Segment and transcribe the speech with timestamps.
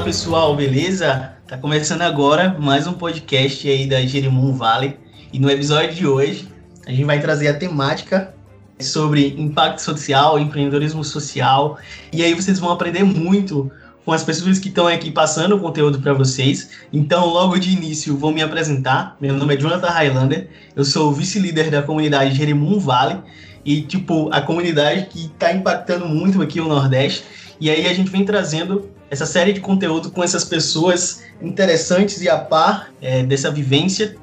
[0.00, 1.34] Fala pessoal, beleza?
[1.46, 4.96] Tá começando agora mais um podcast aí da Jerimum Valley
[5.30, 6.48] e no episódio de hoje
[6.86, 8.34] a gente vai trazer a temática
[8.80, 11.76] sobre impacto social, empreendedorismo social
[12.10, 13.70] e aí vocês vão aprender muito
[14.02, 16.70] com as pessoas que estão aqui passando o conteúdo para vocês.
[16.90, 19.18] Então, logo de início, vou me apresentar.
[19.20, 23.18] Meu nome é Jonathan Highlander, eu sou vice-líder da comunidade Jerimum Valley
[23.66, 27.22] e, tipo, a comunidade que está impactando muito aqui o Nordeste.
[27.60, 32.28] E aí a gente vem trazendo essa série de conteúdo com essas pessoas interessantes e
[32.28, 34.16] a par é, dessa vivência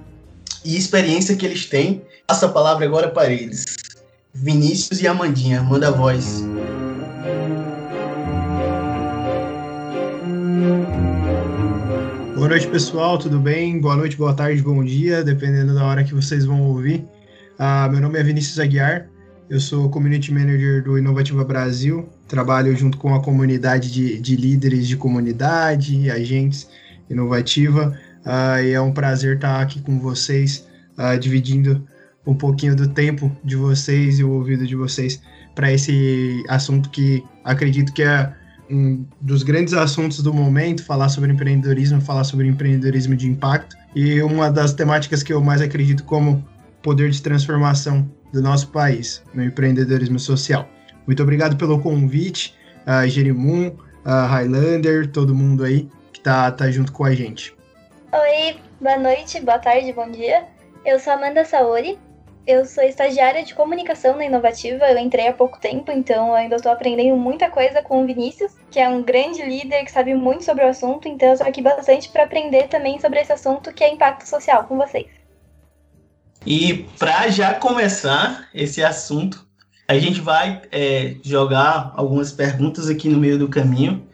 [0.65, 2.01] e experiência que eles têm.
[2.25, 3.63] Passo a palavra agora para eles.
[4.33, 6.43] Vinícius e Amandinha, manda a voz.
[12.33, 13.79] Boa noite, pessoal, tudo bem?
[13.79, 17.05] Boa noite, boa tarde, bom dia, dependendo da hora que vocês vão ouvir.
[17.59, 19.07] Uh, meu nome é Vinícius Aguiar,
[19.49, 24.87] eu sou Community Manager do Inovativa Brasil, trabalho junto com a comunidade de, de líderes
[24.87, 26.67] de comunidade, agentes
[27.09, 31.87] Inovativa, uh, e é um prazer estar aqui com vocês, uh, dividindo
[32.25, 35.21] um pouquinho do tempo de vocês e o ouvido de vocês
[35.55, 38.33] para esse assunto que acredito que é
[38.69, 43.77] um dos grandes assuntos do momento, falar sobre empreendedorismo, falar sobre empreendedorismo de impacto.
[43.95, 46.45] E uma das temáticas que eu mais acredito como
[46.83, 50.67] poder de transformação do nosso país no empreendedorismo social.
[51.05, 56.91] Muito obrigado pelo convite, uh, Jerimum, uh, Highlander, todo mundo aí que tá, tá junto
[56.91, 57.55] com a gente.
[58.11, 60.45] Oi, boa noite, boa tarde, bom dia.
[60.85, 61.97] Eu sou Amanda Saori,
[62.47, 66.71] eu sou estagiária de comunicação na Inovativa, eu entrei há pouco tempo, então ainda estou
[66.71, 70.63] aprendendo muita coisa com o Vinícius, que é um grande líder que sabe muito sobre
[70.63, 73.91] o assunto, então eu estou aqui bastante para aprender também sobre esse assunto que é
[73.91, 75.16] impacto social com vocês.
[76.45, 79.45] E para já começar esse assunto,
[79.87, 84.07] a gente vai é, jogar algumas perguntas aqui no meio do caminho.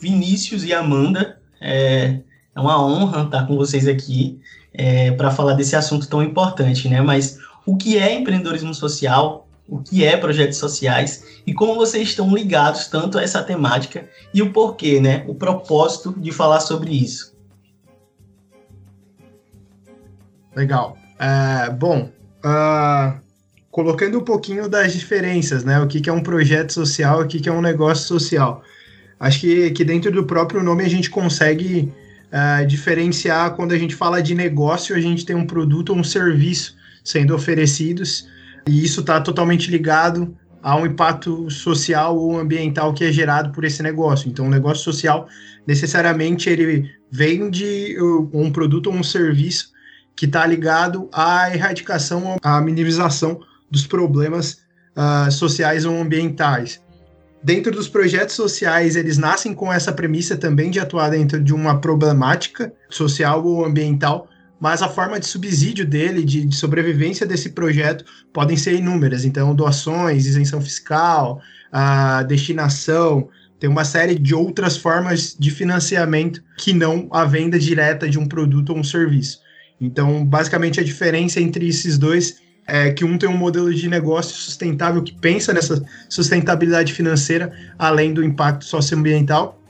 [0.00, 2.20] Vinícius e Amanda, é,
[2.54, 4.40] é uma honra estar com vocês aqui
[4.74, 7.00] é, para falar desse assunto tão importante, né?
[7.00, 12.34] Mas o que é empreendedorismo social, o que é projetos sociais e como vocês estão
[12.34, 15.24] ligados tanto a essa temática e o porquê, né?
[15.26, 17.34] O propósito de falar sobre isso.
[20.54, 20.96] Legal.
[21.18, 22.10] É, bom,
[22.44, 23.18] uh,
[23.70, 25.80] colocando um pouquinho das diferenças, né?
[25.80, 28.62] O que, que é um projeto social, o que, que é um negócio social.
[29.18, 31.92] Acho que, que dentro do próprio nome a gente consegue
[32.32, 36.04] uh, diferenciar quando a gente fala de negócio, a gente tem um produto ou um
[36.04, 38.28] serviço sendo oferecidos,
[38.66, 43.64] e isso está totalmente ligado a um impacto social ou ambiental que é gerado por
[43.64, 44.28] esse negócio.
[44.28, 45.28] Então, o negócio social,
[45.66, 47.96] necessariamente, ele vende
[48.32, 49.75] um produto ou um serviço
[50.16, 53.40] que está ligado à erradicação, à minimização
[53.70, 54.58] dos problemas
[54.96, 56.80] uh, sociais ou ambientais.
[57.42, 61.80] Dentro dos projetos sociais, eles nascem com essa premissa também de atuar dentro de uma
[61.80, 64.28] problemática social ou ambiental,
[64.58, 69.24] mas a forma de subsídio dele, de, de, sobrevivência desse projeto, podem ser inúmeras.
[69.24, 71.40] Então, doações, isenção fiscal,
[72.26, 73.28] destinação,
[73.60, 78.26] tem uma série de outras formas de financiamento que não a venda direta de um
[78.26, 79.40] produto ou um serviço.
[79.80, 84.34] Então, basicamente, a diferença entre esses dois é que um tem um modelo de negócio
[84.34, 89.60] sustentável que pensa nessa sustentabilidade financeira, além do impacto socioambiental,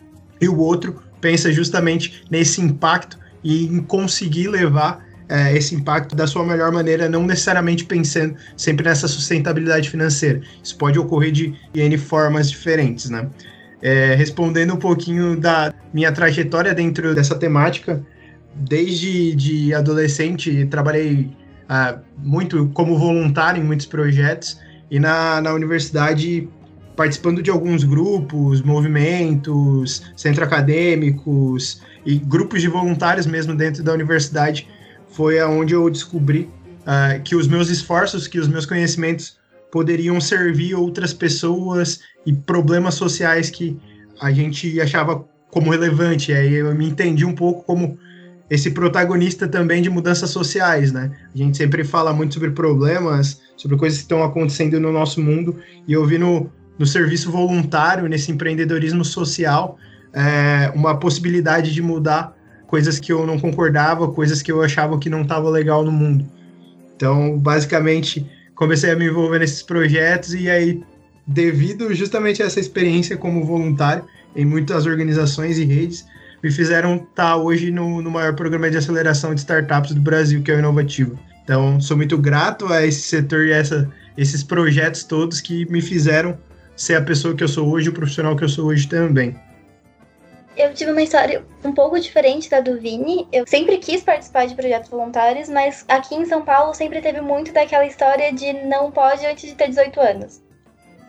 [0.41, 6.27] e o outro pensa justamente nesse impacto e em conseguir levar é, esse impacto da
[6.27, 10.41] sua melhor maneira, não necessariamente pensando sempre nessa sustentabilidade financeira.
[10.63, 13.29] Isso pode ocorrer de N formas diferentes, né?
[13.83, 18.03] É, respondendo um pouquinho da minha trajetória dentro dessa temática,
[18.61, 21.31] desde de adolescente trabalhei
[21.71, 26.49] uh, muito como voluntário em muitos projetos e na, na universidade
[26.97, 34.67] participando de alguns grupos, movimentos, centros acadêmicos e grupos de voluntários mesmo dentro da universidade,
[35.09, 39.39] foi aonde eu descobri uh, que os meus esforços, que os meus conhecimentos
[39.71, 43.79] poderiam servir outras pessoas e problemas sociais que
[44.21, 46.33] a gente achava como relevante.
[46.33, 47.99] Aí eu me entendi um pouco como
[48.49, 51.11] esse protagonista também de mudanças sociais, né?
[51.35, 55.57] A gente sempre fala muito sobre problemas, sobre coisas que estão acontecendo no nosso mundo,
[55.87, 59.79] e eu vi no, no serviço voluntário, nesse empreendedorismo social,
[60.13, 65.11] é, uma possibilidade de mudar coisas que eu não concordava, coisas que eu achava que
[65.11, 66.27] não estava legal no mundo.
[66.95, 70.83] Então, basicamente, comecei a me envolver nesses projetos e aí,
[71.27, 74.05] devido justamente a essa experiência como voluntário
[74.35, 76.07] em muitas organizações e redes,
[76.43, 80.43] me fizeram estar tá hoje no, no maior programa de aceleração de startups do Brasil,
[80.43, 81.19] que é o Inovativo.
[81.45, 85.81] Então, sou muito grato a esse setor e a essa, esses projetos todos que me
[85.81, 86.37] fizeram
[86.77, 89.35] ser a pessoa que eu sou hoje, o profissional que eu sou hoje também.
[90.57, 93.29] Eu tive uma história um pouco diferente da do Vini.
[93.31, 97.53] Eu sempre quis participar de projetos voluntários, mas aqui em São Paulo sempre teve muito
[97.53, 100.43] daquela história de não pode antes de ter 18 anos.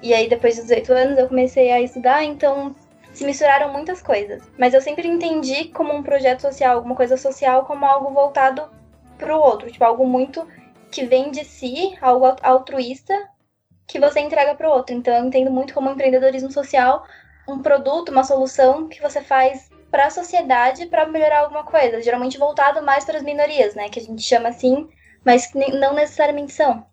[0.03, 2.75] E aí, depois dos 18 anos, eu comecei a estudar, então
[3.17, 4.43] se misturaram muitas coisas.
[4.57, 8.69] Mas eu sempre entendi como um projeto social, alguma coisa social, como algo voltado
[9.17, 9.71] pro outro.
[9.71, 10.47] Tipo, algo muito
[10.91, 13.29] que vem de si, algo altruísta,
[13.87, 14.95] que você entrega pro outro.
[14.95, 17.03] Então, eu entendo muito como empreendedorismo social
[17.47, 22.37] um produto, uma solução que você faz para a sociedade para melhorar alguma coisa, geralmente
[22.37, 24.89] voltado mais para as minorias, né, que a gente chama assim,
[25.25, 26.85] mas que não necessariamente são.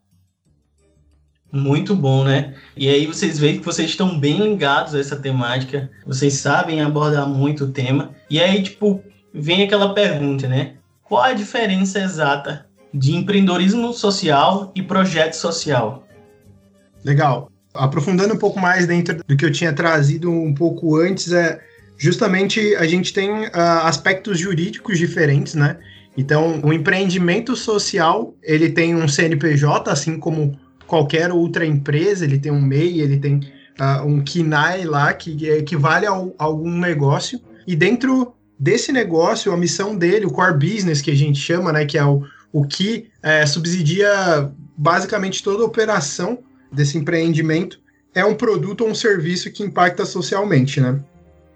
[1.55, 2.53] Muito bom, né?
[2.77, 7.29] E aí vocês veem que vocês estão bem ligados a essa temática, vocês sabem abordar
[7.29, 8.11] muito o tema.
[8.29, 9.01] E aí, tipo,
[9.33, 10.73] vem aquela pergunta, né?
[11.05, 16.05] Qual a diferença exata de empreendedorismo social e projeto social?
[17.05, 17.53] Legal.
[17.73, 21.61] Aprofundando um pouco mais dentro do que eu tinha trazido um pouco antes, é
[21.97, 23.51] justamente a gente tem uh,
[23.85, 25.77] aspectos jurídicos diferentes, né?
[26.17, 32.53] Então, o empreendimento social, ele tem um CNPJ, assim como qualquer outra empresa, ele tem
[32.53, 33.41] um MEI, ele tem
[33.81, 39.57] uh, um KINAI lá, que equivale a, a algum negócio, e dentro desse negócio, a
[39.57, 42.23] missão dele, o core business que a gente chama, né, que é o,
[42.53, 46.39] o que é, subsidia basicamente toda a operação
[46.71, 47.81] desse empreendimento
[48.15, 51.01] é um produto ou um serviço que impacta socialmente, né?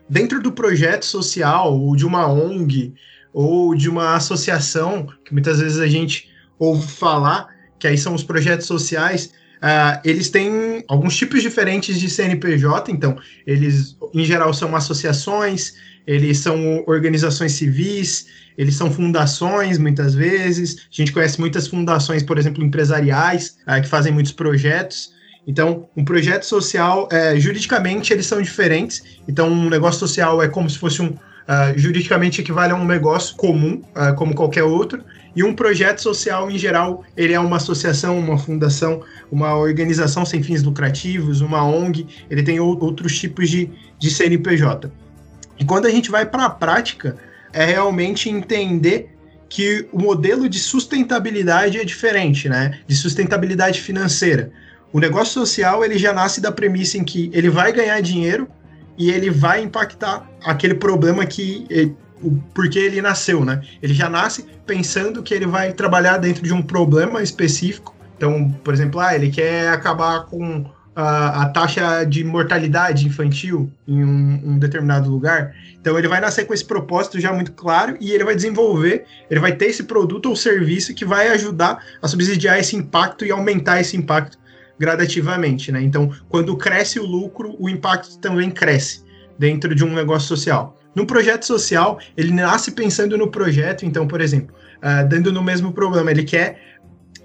[0.09, 2.95] Dentro do projeto social, ou de uma ONG,
[3.33, 6.29] ou de uma associação, que muitas vezes a gente
[6.59, 7.49] ouve falar,
[7.79, 9.33] que aí são os projetos sociais,
[9.63, 13.17] uh, eles têm alguns tipos diferentes de CNPJ, então,
[13.47, 15.75] eles, em geral, são associações,
[16.07, 18.27] eles são organizações civis,
[18.57, 20.77] eles são fundações, muitas vezes.
[20.77, 25.17] A gente conhece muitas fundações, por exemplo, empresariais, uh, que fazem muitos projetos.
[25.49, 29.03] Então, um projeto social, é, juridicamente, eles são diferentes.
[29.27, 31.17] Então, um negócio social é como se fosse um.
[31.49, 35.03] Uh, juridicamente equivale a um negócio comum, uh, como qualquer outro.
[35.35, 40.43] E um projeto social, em geral, ele é uma associação, uma fundação, uma organização sem
[40.43, 44.91] fins lucrativos, uma ONG, ele tem outros tipos de, de CNPJ.
[45.59, 47.17] E quando a gente vai para a prática,
[47.53, 49.15] é realmente entender
[49.49, 52.81] que o modelo de sustentabilidade é diferente, né?
[52.87, 54.51] De sustentabilidade financeira.
[54.93, 58.49] O negócio social ele já nasce da premissa em que ele vai ganhar dinheiro
[58.97, 63.63] e ele vai impactar aquele problema que ele, o porquê ele nasceu, né?
[63.83, 67.95] Ele já nasce pensando que ele vai trabalhar dentro de um problema específico.
[68.17, 70.67] Então, por exemplo, ah, ele quer acabar com
[70.99, 75.55] a, a taxa de mortalidade infantil em um, um, determinado lugar.
[75.81, 79.39] Então ele vai nascer com esse propósito já muito claro e ele vai desenvolver, ele
[79.39, 83.81] vai ter esse produto ou serviço que vai ajudar a subsidiar esse impacto e aumentar
[83.81, 84.37] esse impacto
[84.77, 85.81] gradativamente, né?
[85.83, 89.05] Então, quando cresce o lucro, o impacto também cresce
[89.39, 90.78] dentro de um negócio social.
[90.99, 95.73] No projeto social, ele nasce pensando no projeto, então, por exemplo, uh, dando no mesmo
[95.73, 96.61] problema, ele quer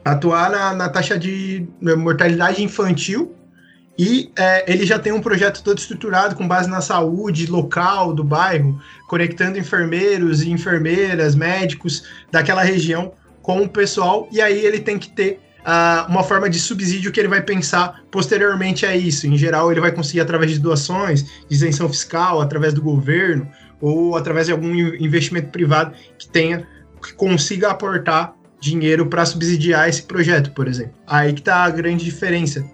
[0.06, 3.36] atuar na, na taxa de mortalidade infantil
[3.98, 8.24] e é, ele já tem um projeto todo estruturado com base na saúde local do
[8.24, 15.00] bairro, conectando enfermeiros e enfermeiras, médicos daquela região com o pessoal, e aí ele tem
[15.00, 19.26] que ter uh, uma forma de subsídio que ele vai pensar posteriormente a isso.
[19.28, 23.50] Em geral, ele vai conseguir através de doações, isenção fiscal, através do governo,
[23.86, 26.68] ou através de algum investimento privado que tenha,
[27.02, 30.94] que consiga aportar dinheiro para subsidiar esse projeto, por exemplo.
[31.06, 32.66] Aí que está a grande diferença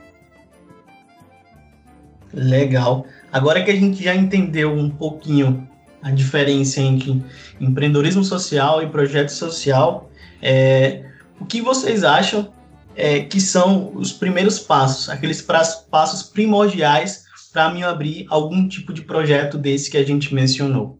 [2.34, 3.06] Legal.
[3.32, 5.68] Agora que a gente já entendeu um pouquinho
[6.02, 7.24] a diferença entre
[7.60, 10.10] empreendedorismo social e projeto social,
[10.42, 11.04] é,
[11.40, 12.54] o que vocês acham
[12.96, 19.02] é, que são os primeiros passos, aqueles passos primordiais para mim abrir algum tipo de
[19.02, 21.00] projeto desse que a gente mencionou?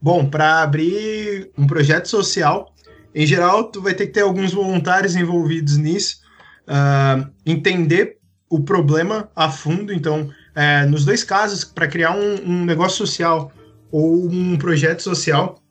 [0.00, 2.74] Bom, para abrir um projeto social,
[3.14, 6.20] em geral, tu vai ter que ter alguns voluntários envolvidos nisso,
[6.66, 9.92] uh, entender o problema a fundo.
[9.92, 13.52] Então, é, nos dois casos, para criar um, um, negócio social
[13.90, 15.62] ou um projeto social,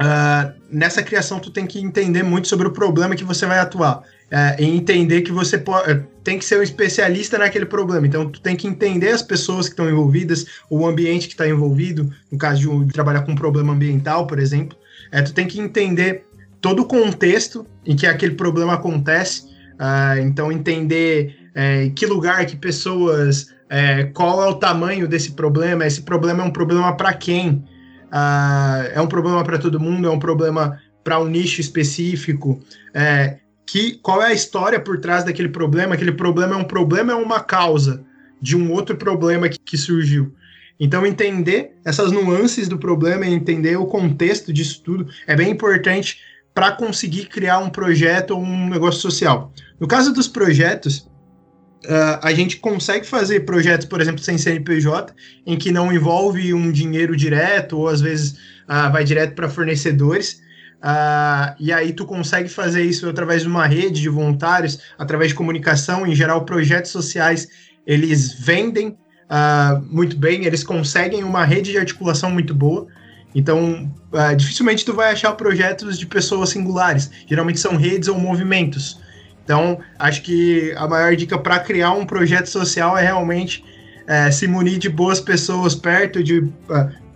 [0.00, 4.02] uh, nessa criação tu tem que entender muito sobre o problema que você vai atuar.
[4.30, 8.06] É, e entender que você pode, é, tem que ser um especialista naquele problema.
[8.06, 12.10] Então, tu tem que entender as pessoas que estão envolvidas, o ambiente que está envolvido,
[12.30, 14.76] no caso de, de, trabalhar com um problema ambiental, por exemplo.
[15.12, 16.24] É, tu tem que entender
[16.60, 19.54] todo o contexto em que aquele problema acontece.
[19.74, 25.86] Uh, então, entender é, que lugar, que pessoas, é, qual é o tamanho desse problema,
[25.86, 27.64] esse problema é um problema para quem?
[28.12, 32.60] Ah, é um problema para todo mundo, é um problema para um nicho específico,
[32.92, 37.12] é, que, qual é a história por trás daquele problema, aquele problema é um problema,
[37.12, 38.04] é uma causa
[38.40, 40.32] de um outro problema que, que surgiu.
[40.78, 46.20] Então, entender essas nuances do problema, entender o contexto disso tudo, é bem importante
[46.54, 49.52] para conseguir criar um projeto ou um negócio social.
[49.80, 51.08] No caso dos projetos,
[51.84, 55.14] Uh, a gente consegue fazer projetos, por exemplo, sem CNPJ,
[55.46, 58.32] em que não envolve um dinheiro direto, ou às vezes
[58.68, 60.42] uh, vai direto para fornecedores.
[60.86, 65.34] Uh, e aí tu consegue fazer isso através de uma rede de voluntários, através de
[65.34, 66.06] comunicação.
[66.06, 67.48] Em geral, projetos sociais
[67.84, 68.96] eles vendem
[69.90, 72.86] muito bem, eles conseguem uma rede de articulação muito boa.
[73.34, 73.92] Então,
[74.36, 77.10] dificilmente tu vai achar projetos de pessoas singulares.
[77.28, 79.00] Geralmente são redes ou movimentos.
[79.44, 83.64] Então, acho que a maior dica para criar um projeto social é realmente
[84.06, 86.52] é, se munir de boas pessoas perto, de uh,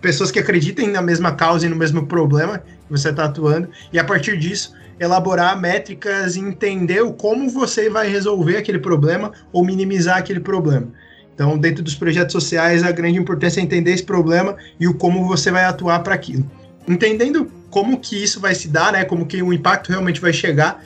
[0.01, 2.61] pessoas que acreditem na mesma causa e no mesmo problema
[2.91, 8.07] que você está atuando, e a partir disso elaborar métricas e entender como você vai
[8.07, 10.87] resolver aquele problema ou minimizar aquele problema.
[11.33, 15.25] Então, dentro dos projetos sociais, a grande importância é entender esse problema e o como
[15.25, 16.49] você vai atuar para aquilo.
[16.87, 20.83] Entendendo como que isso vai se dar, né, como que o impacto realmente vai chegar,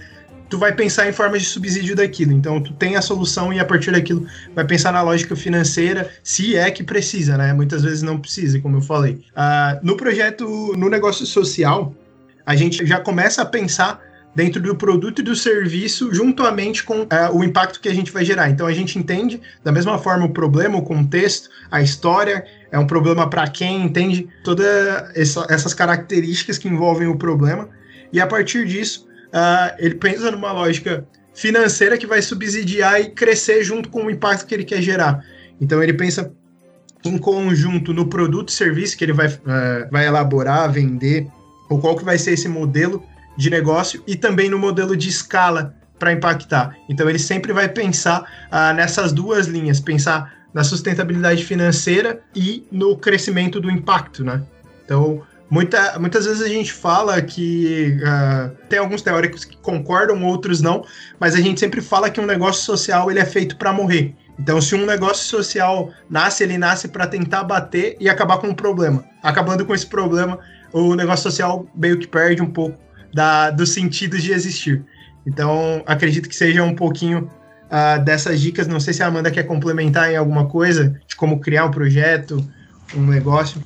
[0.50, 2.32] tu vai pensar em formas de subsídio daquilo.
[2.32, 6.56] Então, tu tem a solução e a partir daquilo vai pensar na lógica financeira, se
[6.56, 7.54] é que precisa, né?
[7.54, 9.14] Muitas vezes não precisa, como eu falei.
[9.14, 11.94] Uh, no projeto, no negócio social,
[12.46, 14.02] a gente já começa a pensar
[14.36, 18.26] dentro do produto e do serviço juntamente com uh, o impacto que a gente vai
[18.26, 18.50] gerar.
[18.50, 22.86] Então a gente entende da mesma forma o problema, o contexto, a história, é um
[22.86, 24.68] problema para quem entende todas
[25.16, 27.70] essa, essas características que envolvem o problema
[28.12, 33.64] e a partir disso uh, ele pensa numa lógica financeira que vai subsidiar e crescer
[33.64, 35.24] junto com o impacto que ele quer gerar.
[35.60, 36.32] Então ele pensa
[37.04, 41.28] em conjunto no produto e serviço que ele vai, uh, vai elaborar, vender,
[41.70, 43.04] ou qual que vai ser esse modelo
[43.38, 46.76] de negócio e também no modelo de escala para impactar.
[46.90, 52.98] Então ele sempre vai pensar uh, nessas duas linhas, pensar na sustentabilidade financeira e no
[52.98, 54.42] crescimento do impacto, né?
[54.86, 60.60] Então Muita, muitas vezes a gente fala que uh, tem alguns teóricos que concordam, outros
[60.60, 60.84] não,
[61.20, 64.16] mas a gente sempre fala que um negócio social ele é feito para morrer.
[64.40, 68.54] Então, se um negócio social nasce, ele nasce para tentar bater e acabar com um
[68.54, 69.06] problema.
[69.24, 70.40] Acabando com esse problema,
[70.74, 72.78] o negócio social meio que perde um pouco
[73.14, 74.84] da, do sentido de existir.
[75.26, 77.30] Então, acredito que seja um pouquinho
[77.66, 78.68] uh, dessas dicas.
[78.68, 82.46] Não sei se a Amanda quer complementar em alguma coisa, de como criar um projeto,
[82.94, 83.62] um negócio.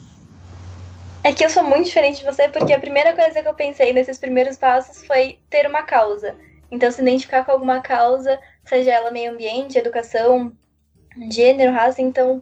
[1.29, 3.93] É que eu sou muito diferente de você, porque a primeira coisa que eu pensei
[3.93, 6.33] nesses primeiros passos foi ter uma causa.
[6.71, 10.51] Então, se identificar com alguma causa, seja ela meio ambiente, educação,
[11.29, 12.41] gênero, raça, então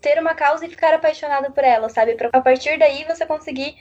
[0.00, 2.14] ter uma causa e ficar apaixonado por ela, sabe?
[2.14, 3.74] Pra, a partir daí você conseguir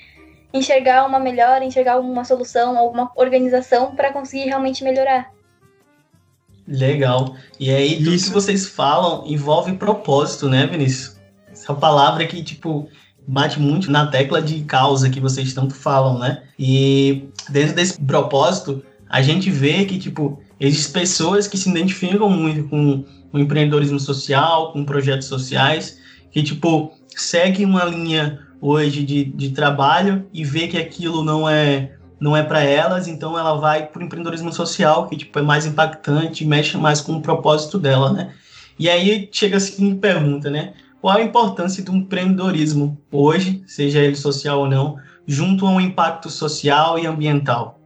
[0.51, 5.31] enxergar uma melhora, enxergar uma solução, alguma organização para conseguir realmente melhorar.
[6.67, 7.35] Legal.
[7.59, 8.25] E aí, tudo Isso.
[8.25, 11.19] que vocês falam envolve propósito, né, Vinícius?
[11.51, 12.89] Essa palavra que, tipo,
[13.29, 16.41] bate muito na tecla de causa que vocês tanto falam, né?
[16.57, 22.67] E dentro desse propósito, a gente vê que, tipo, existem pessoas que se identificam muito
[22.67, 25.99] com o empreendedorismo social, com projetos sociais,
[26.31, 31.93] que, tipo, seguem uma linha hoje de, de trabalho e vê que aquilo não é
[32.19, 35.65] não é para elas, então ela vai para o empreendedorismo social, que tipo, é mais
[35.65, 38.33] impactante, mexe mais com o propósito dela, né?
[38.77, 40.73] E aí chega a seguinte pergunta, né?
[41.01, 46.29] Qual a importância do empreendedorismo hoje, seja ele social ou não, junto a um impacto
[46.29, 47.79] social e ambiental?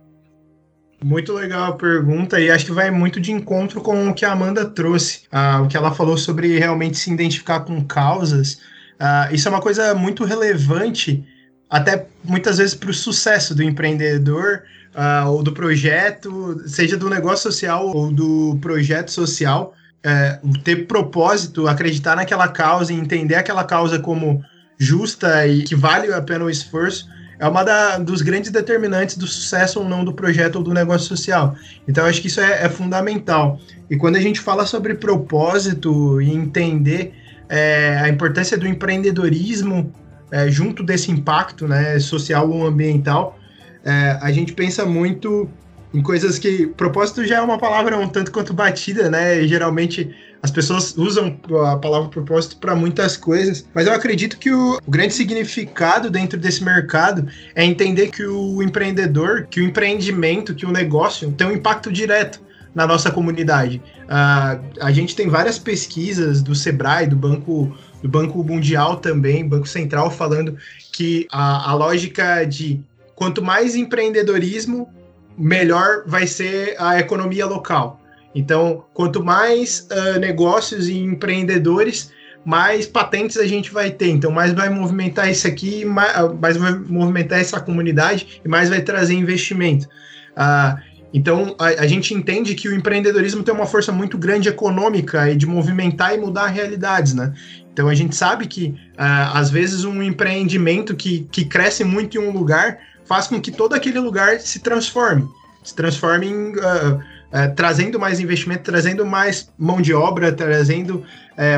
[1.04, 4.32] Muito legal a pergunta e acho que vai muito de encontro com o que a
[4.32, 8.60] Amanda trouxe, ah, o que ela falou sobre realmente se identificar com causas.
[9.00, 11.24] Ah, isso é uma coisa muito relevante,
[11.70, 14.64] até muitas vezes para o sucesso do empreendedor
[14.96, 21.68] ah, ou do projeto, seja do negócio social ou do projeto social é, ter propósito,
[21.68, 24.44] acreditar naquela causa e entender aquela causa como
[24.78, 27.08] justa e que vale a pena o esforço,
[27.40, 31.08] é uma da, dos grandes determinantes do sucesso ou não do projeto ou do negócio
[31.08, 31.56] social.
[31.88, 33.60] Então, acho que isso é, é fundamental.
[33.90, 37.14] E quando a gente fala sobre propósito e entender
[37.50, 39.94] é, a importância do empreendedorismo
[40.32, 43.38] é, junto desse impacto né, social ou ambiental,
[43.84, 45.50] é, a gente pensa muito
[45.94, 46.68] em coisas que.
[46.68, 49.42] Propósito já é uma palavra um tanto quanto batida, né?
[49.42, 51.40] E geralmente as pessoas usam
[51.72, 56.38] a palavra propósito para muitas coisas, mas eu acredito que o, o, grande significado dentro
[56.38, 61.54] desse mercado é entender que o empreendedor, que o empreendimento, que o negócio tem um
[61.54, 62.42] impacto direto
[62.76, 63.82] na nossa comunidade.
[64.04, 69.68] Uh, a gente tem várias pesquisas do Sebrae, do Banco, do Banco Mundial também, Banco
[69.68, 70.58] Central, falando
[70.92, 72.82] que a, a lógica de
[73.16, 74.90] quanto mais empreendedorismo,
[75.38, 78.00] melhor vai ser a economia local.
[78.36, 82.12] Então, quanto mais uh, negócios e empreendedores,
[82.44, 84.10] mais patentes a gente vai ter.
[84.10, 88.82] Então, mais vai movimentar isso aqui, mais, mais vai movimentar essa comunidade e mais vai
[88.82, 89.88] trazer investimento.
[90.32, 90.82] Uh,
[91.14, 95.36] então, a, a, gente entende que o empreendedorismo tem uma força muito grande econômica e
[95.36, 97.32] de movimentar e mudar realidades, né?
[97.72, 102.22] Então, a gente sabe que, uh, às vezes, um empreendimento que, que cresce muito em
[102.22, 102.80] um lugar
[103.14, 105.30] faz com que todo aquele lugar se transforme.
[105.64, 106.56] Se transforme em...
[106.56, 111.04] Uh, uh, trazendo mais investimento, trazendo mais mão de obra, trazendo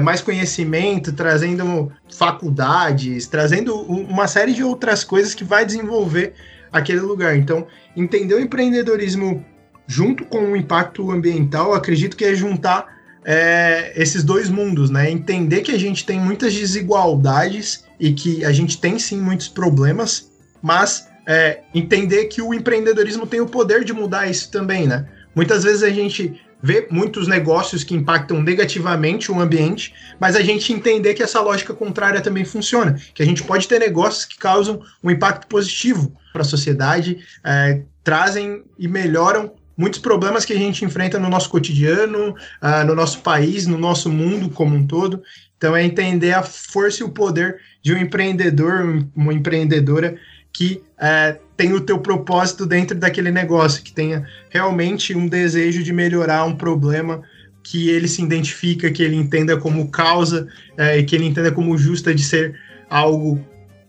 [0.02, 6.34] mais conhecimento, trazendo faculdades, trazendo uma série de outras coisas que vai desenvolver
[6.72, 7.36] aquele lugar.
[7.36, 9.44] Então, entender o empreendedorismo
[9.86, 12.88] junto com o impacto ambiental, acredito que é juntar
[13.26, 15.12] é, esses dois mundos, né?
[15.12, 20.32] Entender que a gente tem muitas desigualdades e que a gente tem sim muitos problemas,
[20.62, 25.08] mas é, entender que o empreendedorismo tem o poder de mudar isso também, né?
[25.36, 30.74] Muitas vezes a gente vê muitos negócios que impactam negativamente o ambiente, mas a gente
[30.74, 34.82] entender que essa lógica contrária também funciona, que a gente pode ter negócios que causam
[35.04, 40.86] um impacto positivo para a sociedade, é, trazem e melhoram muitos problemas que a gente
[40.86, 45.22] enfrenta no nosso cotidiano, uh, no nosso país, no nosso mundo como um todo.
[45.58, 50.18] Então é entender a força e o poder de um empreendedor, uma empreendedora
[50.56, 55.92] que uh, tem o teu propósito dentro daquele negócio, que tenha realmente um desejo de
[55.92, 57.22] melhorar um problema
[57.62, 60.48] que ele se identifica, que ele entenda como causa,
[60.78, 62.58] e que ele entenda como justa de ser
[62.90, 63.44] algo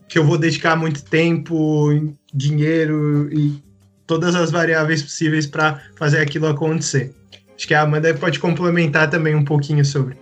[0.08, 3.62] que eu vou dedicar muito tempo, dinheiro e
[4.06, 7.12] todas as variáveis possíveis para fazer aquilo acontecer.
[7.56, 10.16] Acho que a Amanda pode complementar também um pouquinho sobre.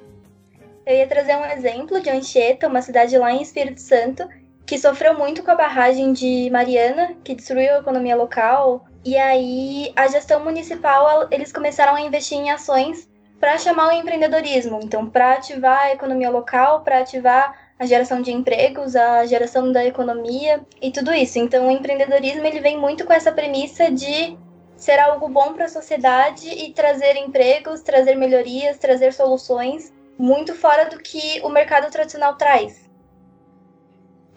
[0.84, 4.28] Eu ia trazer um exemplo de Anchieta, uma cidade lá em Espírito Santo,
[4.66, 8.84] que sofreu muito com a barragem de Mariana, que destruiu a economia local.
[9.04, 14.80] E aí a gestão municipal, eles começaram a investir em ações para chamar o empreendedorismo,
[14.82, 19.84] então para ativar a economia local, para ativar a geração de empregos, a geração da
[19.84, 21.38] economia e tudo isso.
[21.38, 24.38] Então, o empreendedorismo ele vem muito com essa premissa de
[24.76, 30.84] ser algo bom para a sociedade e trazer empregos, trazer melhorias, trazer soluções muito fora
[30.88, 32.83] do que o mercado tradicional traz.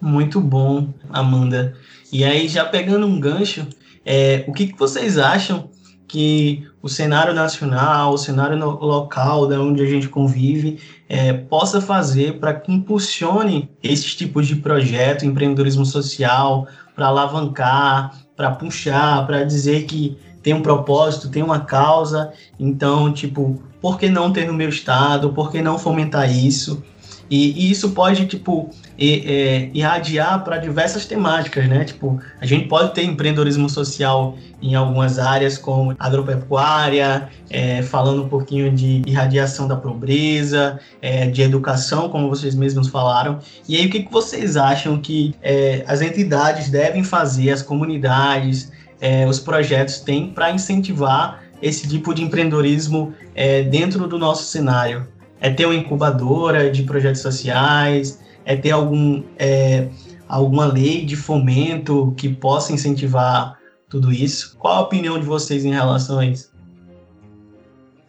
[0.00, 1.74] Muito bom, Amanda.
[2.12, 3.66] E aí, já pegando um gancho,
[4.04, 5.68] é, o que, que vocês acham
[6.06, 12.38] que o cenário nacional, o cenário local, da onde a gente convive, é, possa fazer
[12.38, 19.84] para que impulsione esses tipos de projeto, empreendedorismo social, para alavancar, para puxar, para dizer
[19.84, 22.32] que tem um propósito, tem uma causa.
[22.58, 25.32] Então, tipo, por que não ter no meu estado?
[25.32, 26.82] Por que não fomentar isso?
[27.30, 31.84] E, e isso pode, tipo, é, irradiar para diversas temáticas, né?
[31.84, 38.28] Tipo, a gente pode ter empreendedorismo social em algumas áreas, como agropecuária, é, falando um
[38.28, 43.38] pouquinho de irradiação da pobreza, é, de educação, como vocês mesmos falaram.
[43.68, 48.72] E aí, o que, que vocês acham que é, as entidades devem fazer, as comunidades,
[49.00, 55.06] é, os projetos têm para incentivar esse tipo de empreendedorismo é, dentro do nosso cenário?
[55.40, 59.88] É ter uma incubadora de projetos sociais, é ter algum, é,
[60.28, 64.56] alguma lei de fomento que possa incentivar tudo isso.
[64.58, 66.50] Qual a opinião de vocês em relação a isso?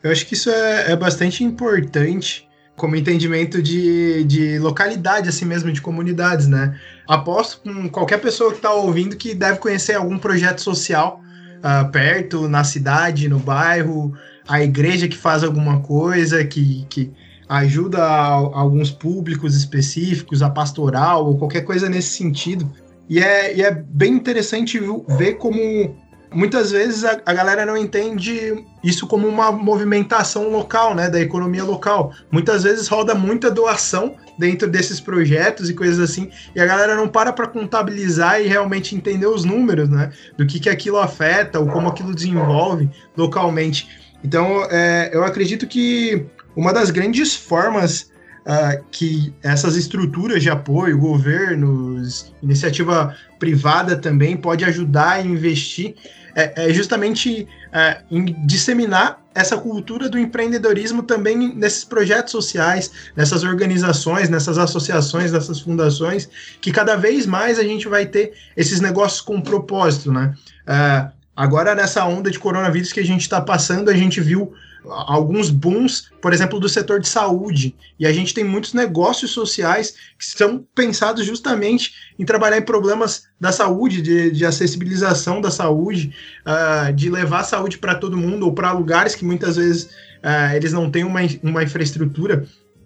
[0.02, 2.48] Eu acho que isso é, é bastante importante
[2.80, 6.80] como entendimento de, de localidade, assim mesmo, de comunidades, né?
[7.06, 11.22] Aposto com qualquer pessoa que está ouvindo que deve conhecer algum projeto social
[11.60, 14.14] uh, perto, na cidade, no bairro,
[14.50, 17.12] a igreja que faz alguma coisa, que, que
[17.48, 22.70] ajuda a, a alguns públicos específicos, a pastoral ou qualquer coisa nesse sentido.
[23.08, 24.82] E é, e é bem interessante
[25.18, 25.96] ver como
[26.32, 31.64] muitas vezes a, a, galera não entende isso como uma movimentação local, né, da economia
[31.64, 32.12] local.
[32.32, 37.08] Muitas vezes roda muita doação dentro desses projetos e coisas assim, e a galera não
[37.08, 41.68] para para contabilizar e realmente entender os números, né, do que que aquilo afeta ou
[41.68, 44.09] como aquilo desenvolve localmente.
[44.24, 48.12] Então, é, eu acredito que uma das grandes formas
[48.46, 55.96] uh, que essas estruturas de apoio, governos, iniciativa privada também pode ajudar a investir
[56.36, 63.44] é, é justamente uh, em disseminar essa cultura do empreendedorismo também nesses projetos sociais, nessas
[63.44, 66.30] organizações, nessas associações, nessas fundações,
[66.60, 70.34] que cada vez mais a gente vai ter esses negócios com propósito, né?
[70.68, 74.54] Uh, agora, nessa onda de coronavírus que a gente está passando, a gente viu
[74.86, 77.76] alguns booms, por exemplo, do setor de saúde.
[78.00, 83.24] E a gente tem muitos negócios sociais que são pensados justamente em trabalhar em problemas
[83.40, 86.14] da saúde, de, de acessibilização da saúde,
[86.46, 89.86] uh, de levar a saúde para todo mundo ou para lugares que muitas vezes
[90.24, 92.46] uh, eles não têm uma, uma infraestrutura.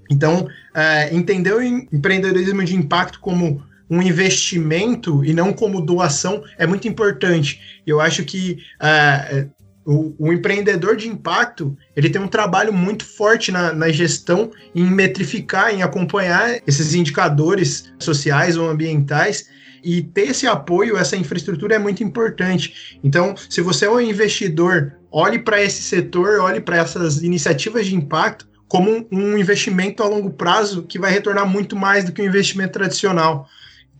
[0.09, 6.65] Então, é, entender o empreendedorismo de impacto como um investimento e não como doação é
[6.65, 7.59] muito importante.
[7.85, 9.47] Eu acho que é,
[9.85, 14.83] o, o, empreendedor de impacto ele tem um trabalho muito forte na, na, gestão em
[14.83, 19.47] metrificar, em acompanhar esses indicadores sociais ou ambientais
[19.83, 22.99] e ter esse apoio, essa infraestrutura é muito importante.
[23.03, 27.95] Então, se você é um investidor, olhe para esse setor, olhe para essas iniciativas de
[27.95, 32.25] impacto como um investimento a longo prazo que vai retornar muito mais do que um
[32.25, 33.47] investimento tradicional.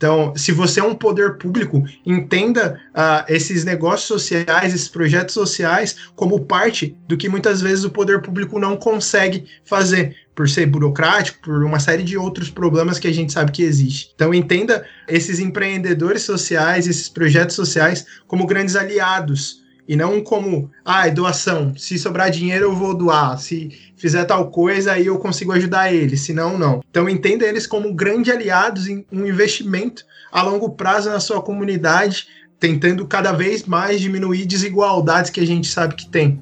[0.04, 5.96] Então, se você é um poder público, entenda uh, esses negócios sociais, esses projetos sociais,
[6.14, 11.40] como parte do que muitas vezes o poder público não consegue fazer, por ser burocrático,
[11.42, 14.12] por uma série de outros problemas que a gente sabe que existe.
[14.14, 21.08] Então, entenda esses empreendedores sociais, esses projetos sociais, como grandes aliados e não como, ah,
[21.08, 21.74] é doação.
[21.78, 23.38] Se sobrar dinheiro, eu vou doar.
[23.38, 26.22] Se fizer tal coisa, aí eu consigo ajudar eles.
[26.22, 26.82] Se não, não.
[26.90, 32.28] Então, entenda eles como grandes aliados em um investimento a longo prazo na sua comunidade,
[32.60, 36.42] tentando cada vez mais diminuir desigualdades que a gente sabe que tem.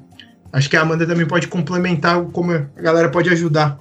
[0.52, 3.78] Acho que a Amanda também pode complementar como a galera pode ajudar.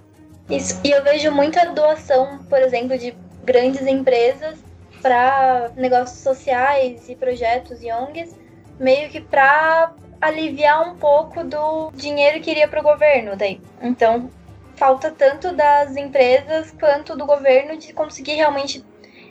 [0.49, 0.79] Isso.
[0.83, 3.13] E eu vejo muita doação, por exemplo, de
[3.45, 4.57] grandes empresas
[5.01, 8.40] para negócios sociais e projetos e ONGs
[8.81, 13.61] meio que para aliviar um pouco do dinheiro que iria para o governo daí.
[13.81, 14.29] Então,
[14.75, 18.83] falta tanto das empresas quanto do governo de conseguir realmente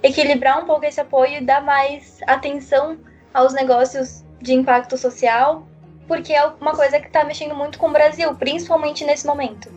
[0.02, 2.96] equilibrar um pouco esse apoio e dar mais atenção
[3.34, 5.66] aos negócios de impacto social,
[6.06, 9.70] porque é uma coisa que está mexendo muito com o Brasil, principalmente nesse momento.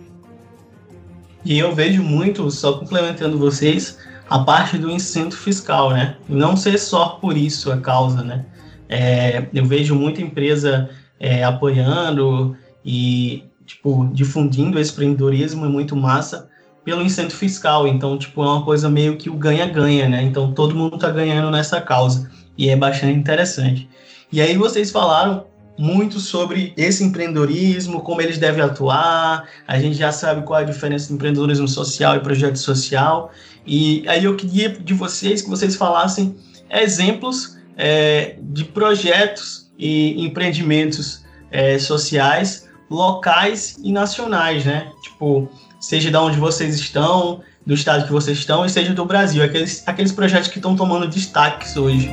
[1.43, 3.97] E eu vejo muito, só complementando vocês,
[4.29, 6.15] a parte do incentivo fiscal, né?
[6.29, 8.45] Não ser só por isso a causa, né?
[8.93, 16.47] É, eu vejo muita empresa é, apoiando e tipo difundindo esse empreendedorismo é muito massa
[16.86, 17.88] pelo incentivo fiscal.
[17.88, 20.21] Então, tipo, é uma coisa meio que o ganha-ganha, né?
[20.21, 23.89] Então, todo mundo está ganhando nessa causa e é bastante interessante.
[24.32, 25.45] E aí vocês falaram
[25.77, 29.47] muito sobre esse empreendedorismo, como eles devem atuar.
[29.67, 33.32] A gente já sabe qual é a diferença entre empreendedorismo social e projeto social.
[33.65, 36.36] E aí eu queria de vocês que vocês falassem
[36.69, 44.91] exemplos é, de projetos e empreendimentos é, sociais locais e nacionais, né?
[45.01, 49.43] Tipo, seja de onde vocês estão, do estado que vocês estão, e seja do Brasil,
[49.43, 52.12] aqueles, aqueles projetos que estão tomando destaques hoje.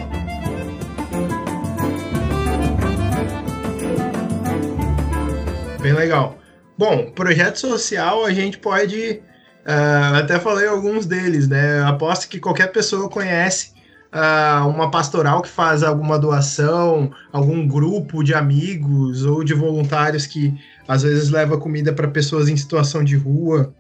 [5.81, 6.39] Bem legal.
[6.79, 9.23] Bom, projeto social a gente pode.
[9.67, 11.83] Uh, até falei alguns deles, né?
[11.83, 13.73] Aposto que qualquer pessoa conhece
[14.13, 20.55] uh, uma pastoral que faz alguma doação, algum grupo de amigos ou de voluntários que
[20.87, 23.73] às vezes leva comida para pessoas em situação de rua,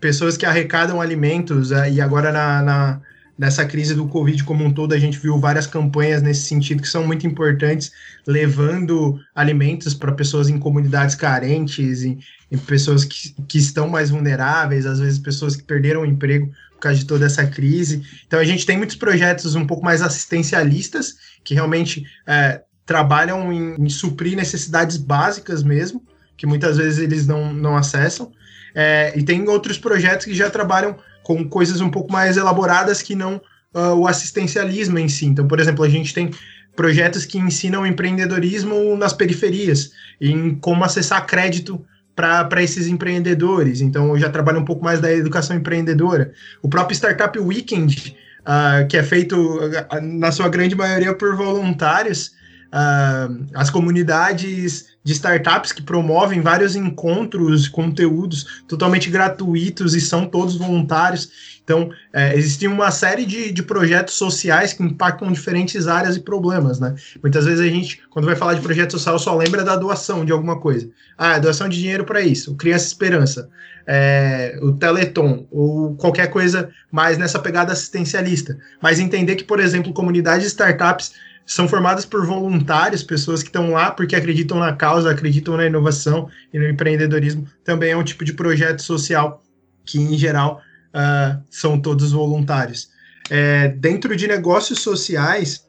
[0.00, 3.00] pessoas que arrecadam alimentos, uh, e agora na, na,
[3.38, 6.88] nessa crise do Covid como um todo, a gente viu várias campanhas nesse sentido que
[6.88, 7.92] são muito importantes,
[8.26, 12.18] levando alimentos para pessoas em comunidades carentes, em,
[12.50, 16.50] em pessoas que, que estão mais vulneráveis, às vezes pessoas que perderam o emprego
[16.82, 18.02] causa de toda essa crise.
[18.26, 23.74] Então a gente tem muitos projetos um pouco mais assistencialistas, que realmente é, trabalham em,
[23.78, 26.04] em, suprir necessidades básicas mesmo,
[26.36, 28.32] que muitas vezes eles não, não acessam.
[28.74, 33.14] É, e tem outros projetos que já trabalham com coisas um pouco mais elaboradas que
[33.14, 33.40] não
[33.74, 35.26] uh, o assistencialismo em si.
[35.26, 36.30] Então, por exemplo, a gente tem
[36.74, 43.80] projetos que ensinam empreendedorismo nas periferias, em como acessar crédito para esses empreendedores.
[43.80, 46.32] Então, eu já trabalho um pouco mais da educação empreendedora.
[46.62, 52.32] O próprio Startup Weekend, uh, que é feito, uh, na sua grande maioria, por voluntários,
[52.68, 60.56] uh, as comunidades de startups que promovem vários encontros, conteúdos totalmente gratuitos e são todos
[60.56, 61.51] voluntários.
[61.64, 66.80] Então, é, existe uma série de, de projetos sociais que impactam diferentes áreas e problemas,
[66.80, 66.94] né?
[67.22, 70.32] Muitas vezes a gente, quando vai falar de projeto social, só lembra da doação de
[70.32, 70.90] alguma coisa.
[71.16, 73.48] Ah, doação de dinheiro para isso, Criança Esperança,
[73.86, 78.58] é, o Teleton, ou qualquer coisa mais nessa pegada assistencialista.
[78.80, 81.12] Mas entender que, por exemplo, comunidades de startups
[81.46, 86.28] são formadas por voluntários, pessoas que estão lá porque acreditam na causa, acreditam na inovação
[86.52, 87.46] e no empreendedorismo.
[87.64, 89.42] Também é um tipo de projeto social
[89.84, 90.60] que, em geral,
[90.94, 92.88] uh, são todos voluntários.
[93.30, 95.64] É, dentro de negócios sociais,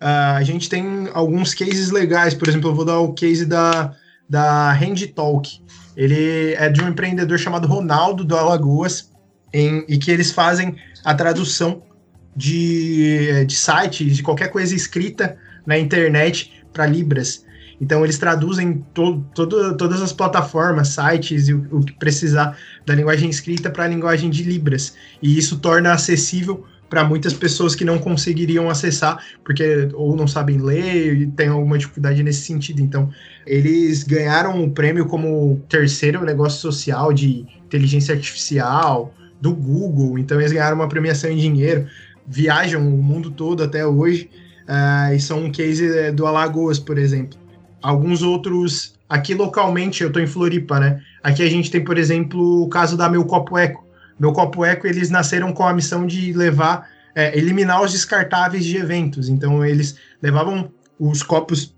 [0.00, 2.34] uh, a gente tem alguns cases legais.
[2.34, 3.94] Por exemplo, eu vou dar o case da,
[4.28, 5.60] da Hand Talk.
[5.96, 9.10] Ele é de um empreendedor chamado Ronaldo do Alagoas,
[9.52, 11.82] em, e que eles fazem a tradução
[12.36, 17.44] de, de sites, de qualquer coisa escrita na internet para Libras.
[17.80, 23.30] Então eles traduzem to, todas as plataformas, sites e o, o que precisar da linguagem
[23.30, 24.94] escrita para a linguagem de Libras.
[25.22, 30.58] E isso torna acessível para muitas pessoas que não conseguiriam acessar, porque ou não sabem
[30.58, 32.82] ler e tem alguma dificuldade nesse sentido.
[32.82, 33.08] Então,
[33.46, 40.18] eles ganharam o prêmio como terceiro negócio social de inteligência artificial do Google.
[40.18, 41.86] Então, eles ganharam uma premiação em dinheiro,
[42.26, 44.28] viajam o mundo todo até hoje.
[44.68, 47.36] Uh, e são um case eh, do Alagoas, por exemplo.
[47.82, 51.00] Alguns outros, aqui localmente, eu estou em Floripa, né?
[51.22, 53.84] Aqui a gente tem, por exemplo, o caso da Meu Copo Eco,
[54.18, 58.76] meu Copo Eco, eles nasceram com a missão de levar, é, eliminar os descartáveis de
[58.76, 59.30] eventos.
[59.30, 61.74] Então, eles levavam os copos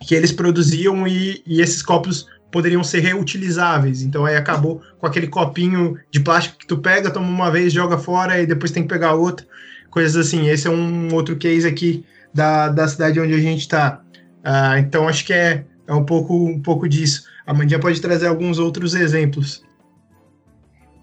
[0.00, 4.00] que eles produziam e, e esses copos poderiam ser reutilizáveis.
[4.00, 7.98] Então, aí acabou com aquele copinho de plástico que tu pega, toma uma vez, joga
[7.98, 9.44] fora e depois tem que pegar outro.
[9.90, 10.48] Coisas assim.
[10.48, 14.00] Esse é um outro case aqui da, da cidade onde a gente está.
[14.44, 17.26] Ah, então, acho que é, é um, pouco, um pouco disso.
[17.46, 19.64] A Mandinha pode trazer alguns outros exemplos.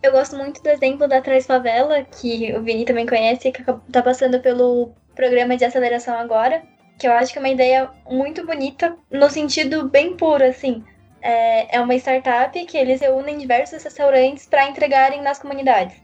[0.04, 4.01] Eu gosto muito do exemplo da Trás Favela, que o Vini também conhece, que tá
[4.01, 6.63] passando pelo programa de aceleração agora,
[6.97, 10.84] que eu acho que é uma ideia muito bonita, no sentido bem puro, assim.
[11.21, 15.95] É, é uma startup que eles reúnem diversos restaurantes para entregarem nas comunidades.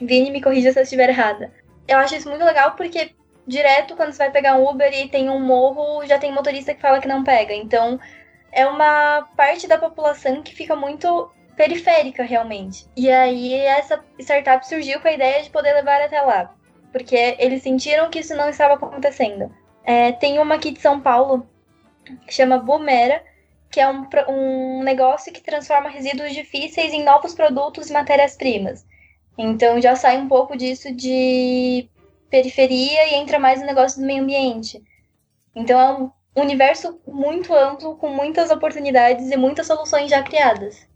[0.00, 1.50] Vini, me corrija se eu estiver errada.
[1.88, 3.10] Eu acho isso muito legal porque
[3.46, 6.80] direto quando você vai pegar um Uber e tem um morro, já tem motorista que
[6.80, 7.54] fala que não pega.
[7.54, 7.98] Então,
[8.52, 12.86] é uma parte da população que fica muito periférica realmente.
[12.96, 16.54] E aí essa startup surgiu com a ideia de poder levar até lá,
[16.92, 19.54] porque eles sentiram que isso não estava acontecendo.
[19.84, 21.48] É, tem uma aqui de São Paulo
[22.26, 23.22] que chama Boomera,
[23.70, 28.86] que é um, um negócio que transforma resíduos difíceis em novos produtos e matérias-primas.
[29.36, 31.88] Então já sai um pouco disso de
[32.30, 34.82] periferia e entra mais no negócio do meio ambiente.
[35.54, 36.10] Então é um
[36.42, 40.86] universo muito amplo, com muitas oportunidades e muitas soluções já criadas.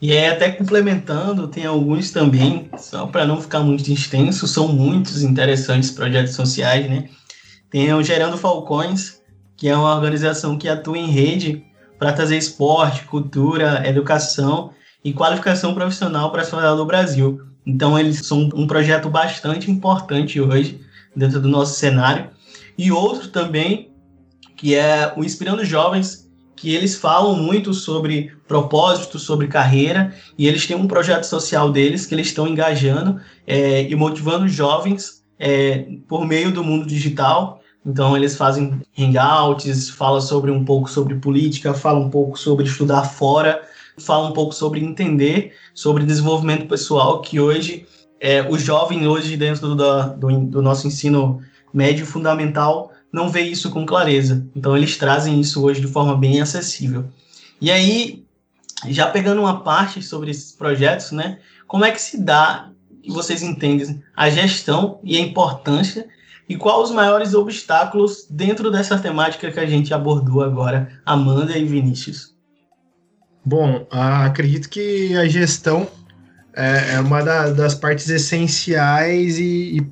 [0.00, 5.22] E aí, até complementando, tem alguns também, só para não ficar muito extenso, são muitos
[5.22, 7.08] interessantes projetos sociais, né?
[7.70, 9.22] Tem o Gerando Falcões,
[9.56, 11.64] que é uma organização que atua em rede
[11.98, 14.70] para trazer esporte, cultura, educação
[15.02, 17.45] e qualificação profissional para a sociedade do Brasil.
[17.66, 20.80] Então, eles são um projeto bastante importante hoje
[21.14, 22.30] dentro do nosso cenário.
[22.78, 23.90] E outro também,
[24.56, 26.26] que é o Inspirando Jovens,
[26.56, 32.06] que eles falam muito sobre propósito, sobre carreira, e eles têm um projeto social deles
[32.06, 37.60] que eles estão engajando é, e motivando jovens é, por meio do mundo digital.
[37.84, 43.04] Então eles fazem hangouts, falam sobre um pouco sobre política, falam um pouco sobre estudar
[43.04, 43.62] fora,
[43.98, 47.86] falam um pouco sobre entender sobre desenvolvimento pessoal, que hoje
[48.20, 51.40] é, o jovem hoje dentro do, do, do nosso ensino
[51.72, 54.46] médio fundamental não vê isso com clareza.
[54.54, 57.04] Então eles trazem isso hoje de forma bem acessível.
[57.60, 58.24] E aí,
[58.88, 61.38] já pegando uma parte sobre esses projetos, né?
[61.66, 62.70] Como é que se dá,
[63.02, 66.06] que vocês entendem, a gestão e a importância
[66.48, 71.64] e quais os maiores obstáculos dentro dessa temática que a gente abordou agora, Amanda e
[71.64, 72.35] Vinícius?
[73.48, 75.88] Bom, acredito que a gestão
[76.52, 79.86] é, é uma da, das partes essenciais e, e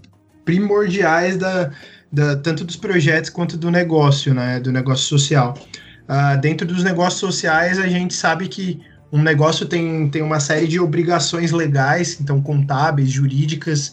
[0.45, 1.71] primordiais da,
[2.11, 5.57] da, tanto dos projetos quanto do negócio, né, do negócio social.
[6.09, 8.81] Uh, dentro dos negócios sociais, a gente sabe que
[9.13, 13.93] um negócio tem, tem uma série de obrigações legais, então contábeis, jurídicas,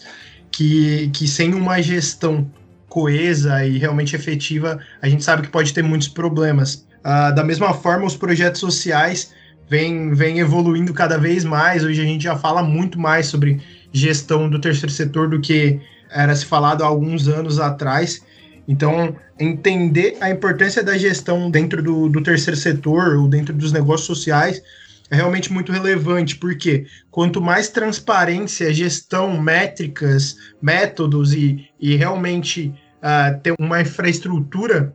[0.52, 2.52] que, que sem uma gestão
[2.90, 6.88] coesa e realmente efetiva, a gente sabe que pode ter muitos problemas.
[7.06, 9.40] Uh, da mesma forma, os projetos sociais
[9.72, 11.82] vêm, vêm evoluindo cada vez mais.
[11.86, 13.62] Hoje a gente já fala muito mais sobre
[13.94, 15.80] gestão do terceiro setor do que
[16.10, 18.22] era se falado há alguns anos atrás.
[18.68, 24.06] Então, entender a importância da gestão dentro do, do terceiro setor ou dentro dos negócios
[24.06, 24.62] sociais
[25.10, 33.40] é realmente muito relevante, porque quanto mais transparência, gestão, métricas, métodos e, e realmente uh,
[33.42, 34.94] ter uma infraestrutura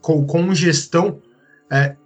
[0.00, 1.20] com, com gestão,
[1.70, 2.01] uh,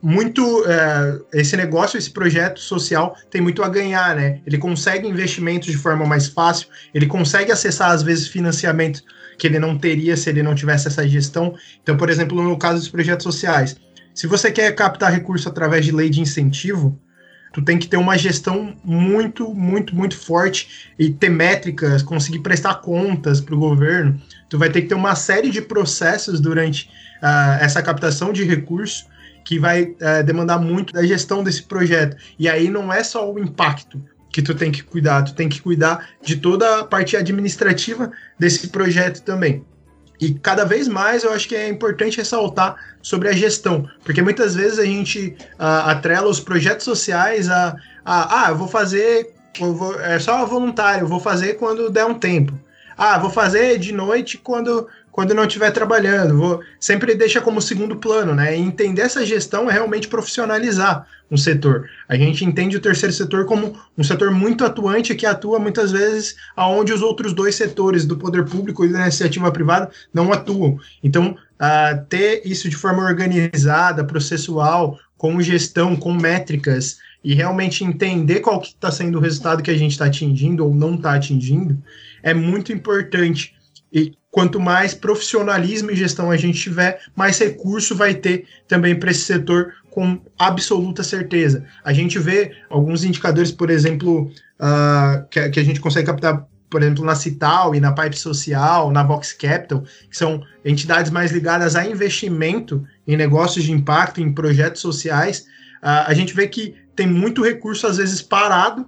[0.00, 4.40] muito é, esse negócio, esse projeto social tem muito a ganhar, né?
[4.46, 9.02] Ele consegue investimentos de forma mais fácil, ele consegue acessar às vezes financiamento
[9.36, 11.54] que ele não teria se ele não tivesse essa gestão.
[11.82, 13.76] Então, por exemplo, no caso dos projetos sociais,
[14.14, 16.98] se você quer captar recurso através de lei de incentivo,
[17.52, 22.76] tu tem que ter uma gestão muito, muito, muito forte e ter métricas, conseguir prestar
[22.76, 24.20] contas para o governo.
[24.48, 26.90] Tu vai ter que ter uma série de processos durante
[27.22, 29.06] uh, essa captação de recurso
[29.48, 32.18] que vai é, demandar muito da gestão desse projeto.
[32.38, 33.98] E aí não é só o impacto
[34.30, 38.68] que tu tem que cuidar, tu tem que cuidar de toda a parte administrativa desse
[38.68, 39.64] projeto também.
[40.20, 44.54] E cada vez mais eu acho que é importante ressaltar sobre a gestão, porque muitas
[44.54, 49.98] vezes a gente atrela os projetos sociais a, a ah, eu vou fazer, eu vou,
[49.98, 52.52] é só voluntário, eu vou fazer quando der um tempo.
[52.98, 54.86] Ah, vou fazer de noite quando
[55.18, 56.38] quando não estiver trabalhando.
[56.38, 58.56] Vou, sempre deixa como segundo plano, né?
[58.56, 61.90] Entender essa gestão é realmente profissionalizar um setor.
[62.08, 66.36] A gente entende o terceiro setor como um setor muito atuante que atua muitas vezes
[66.54, 70.78] aonde os outros dois setores do poder público e da iniciativa privada não atuam.
[71.02, 78.38] Então, uh, ter isso de forma organizada, processual, com gestão, com métricas e realmente entender
[78.38, 81.76] qual que está sendo o resultado que a gente está atingindo ou não está atingindo
[82.22, 83.58] é muito importante.
[83.92, 89.10] E quanto mais profissionalismo e gestão a gente tiver, mais recurso vai ter também para
[89.10, 91.64] esse setor com absoluta certeza.
[91.82, 96.82] A gente vê alguns indicadores, por exemplo, uh, que, que, a gente consegue captar, por
[96.82, 101.74] exemplo, na Cital e na Pipe Social, na Vox Capital, que são entidades mais ligadas
[101.74, 105.40] a investimento em negócios de impacto, em projetos sociais.
[105.82, 108.86] Uh, a gente vê que tem muito recurso, às vezes, parado,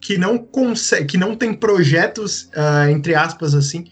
[0.00, 3.84] que não consegue, que não tem projetos, uh, entre aspas, assim,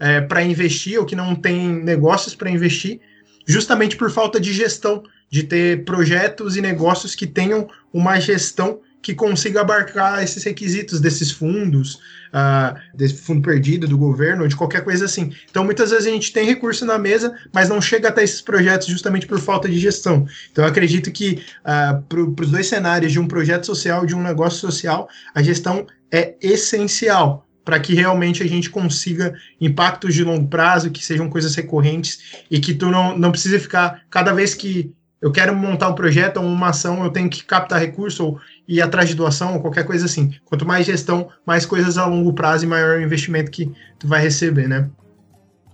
[0.00, 3.00] é, para investir ou que não tem negócios para investir,
[3.46, 9.14] justamente por falta de gestão, de ter projetos e negócios que tenham uma gestão que
[9.14, 14.84] consiga abarcar esses requisitos desses fundos, uh, desse fundo perdido do governo, ou de qualquer
[14.84, 15.32] coisa assim.
[15.50, 18.86] Então, muitas vezes a gente tem recurso na mesa, mas não chega até esses projetos
[18.88, 20.26] justamente por falta de gestão.
[20.52, 24.22] Então, acredito que uh, para os dois cenários, de um projeto social e de um
[24.22, 30.48] negócio social, a gestão é essencial para que realmente a gente consiga impactos de longo
[30.48, 34.92] prazo, que sejam coisas recorrentes e que tu não, não precise ficar cada vez que
[35.22, 38.82] eu quero montar um projeto ou uma ação, eu tenho que captar recurso ou ir
[38.82, 40.34] atrás de doação ou qualquer coisa assim.
[40.46, 44.20] Quanto mais gestão, mais coisas a longo prazo e maior o investimento que tu vai
[44.20, 44.90] receber, né?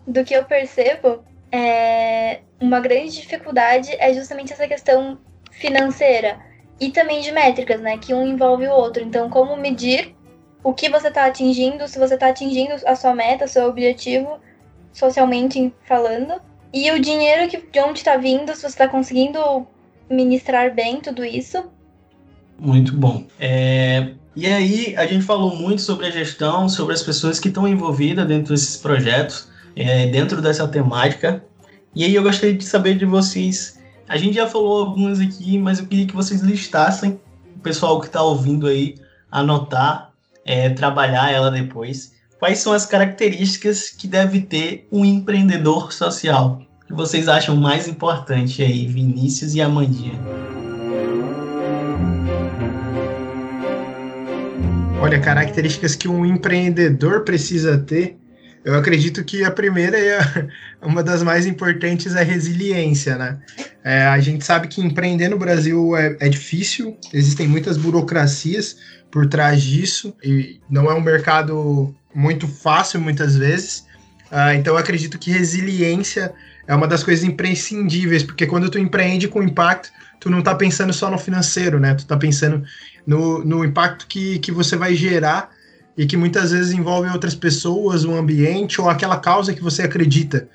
[0.07, 2.41] Do que eu percebo, é...
[2.61, 5.19] uma grande dificuldade é justamente essa questão
[5.51, 6.37] financeira
[6.79, 7.97] e também de métricas, né?
[7.97, 9.03] Que um envolve o outro.
[9.03, 10.16] Então, como medir
[10.67, 14.41] o que você está atingindo, se você está atingindo a sua meta, seu objetivo,
[14.93, 16.41] socialmente falando,
[16.75, 19.65] e o dinheiro que, de onde está vindo, se você está conseguindo
[20.11, 21.71] ministrar bem tudo isso.
[22.59, 23.25] Muito bom.
[23.39, 24.15] É...
[24.35, 28.27] E aí, a gente falou muito sobre a gestão, sobre as pessoas que estão envolvidas
[28.27, 31.45] dentro desses projetos, é, dentro dessa temática.
[31.95, 33.81] E aí, eu gostaria de saber de vocês.
[34.09, 37.21] A gente já falou algumas aqui, mas eu queria que vocês listassem,
[37.55, 38.97] o pessoal que está ouvindo aí,
[39.31, 40.16] anotar
[40.47, 42.13] é, trabalhar ela depois.
[42.39, 46.67] Quais são as características que deve ter um empreendedor social?
[46.87, 50.15] que vocês acham mais importante aí, Vinícius e Amandinha?
[55.01, 58.17] Olha, características que um empreendedor precisa ter.
[58.67, 60.11] Eu acredito que a primeira e
[60.83, 63.39] uma das mais importantes é a resiliência, né?
[63.85, 68.77] É, a gente sabe que empreender no Brasil é, é difícil, existem muitas burocracias,
[69.11, 73.87] por trás disso e não é um mercado muito fácil muitas vezes.
[74.31, 76.35] Uh, então eu acredito que resiliência
[76.67, 80.93] é uma das coisas imprescindíveis, porque quando tu empreende com impacto, tu não está pensando
[80.93, 81.95] só no financeiro, né?
[81.95, 82.63] Tu está pensando
[83.07, 85.51] no, no impacto que, que você vai gerar
[85.97, 90.49] e que muitas vezes envolve outras pessoas, o ambiente ou aquela causa que você acredita.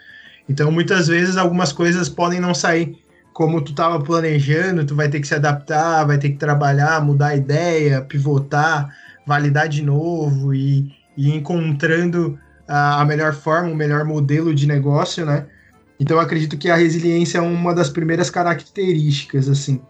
[0.47, 2.97] Então, muitas vezes, algumas coisas podem não sair
[3.33, 7.27] como tu estava planejando, tu vai ter que se adaptar, vai ter que trabalhar, mudar
[7.27, 8.93] a ideia, pivotar,
[9.25, 15.25] validar de novo e, e encontrando a, a melhor forma, o melhor modelo de negócio,
[15.25, 15.45] né?
[15.99, 19.81] Então acredito que a resiliência é uma das primeiras características, assim.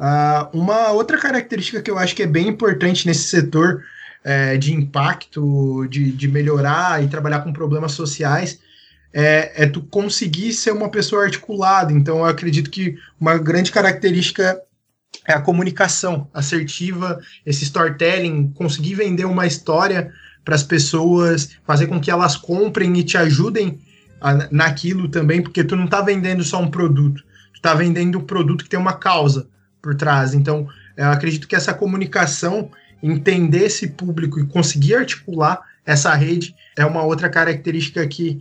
[0.00, 3.82] Uh, uma outra característica que eu acho que é bem importante nesse setor
[4.24, 8.58] é, de impacto, de, de melhorar e trabalhar com problemas sociais,
[9.12, 11.92] é, é tu conseguir ser uma pessoa articulada.
[11.92, 14.60] Então, eu acredito que uma grande característica
[15.26, 20.12] é a comunicação assertiva, esse storytelling, conseguir vender uma história
[20.44, 23.78] para as pessoas, fazer com que elas comprem e te ajudem
[24.20, 28.24] a, naquilo também, porque tu não está vendendo só um produto, tu está vendendo um
[28.24, 29.46] produto que tem uma causa
[29.80, 30.34] por trás.
[30.34, 30.66] Então,
[30.96, 32.70] eu acredito que essa comunicação,
[33.02, 38.40] entender esse público e conseguir articular essa rede é uma outra característica que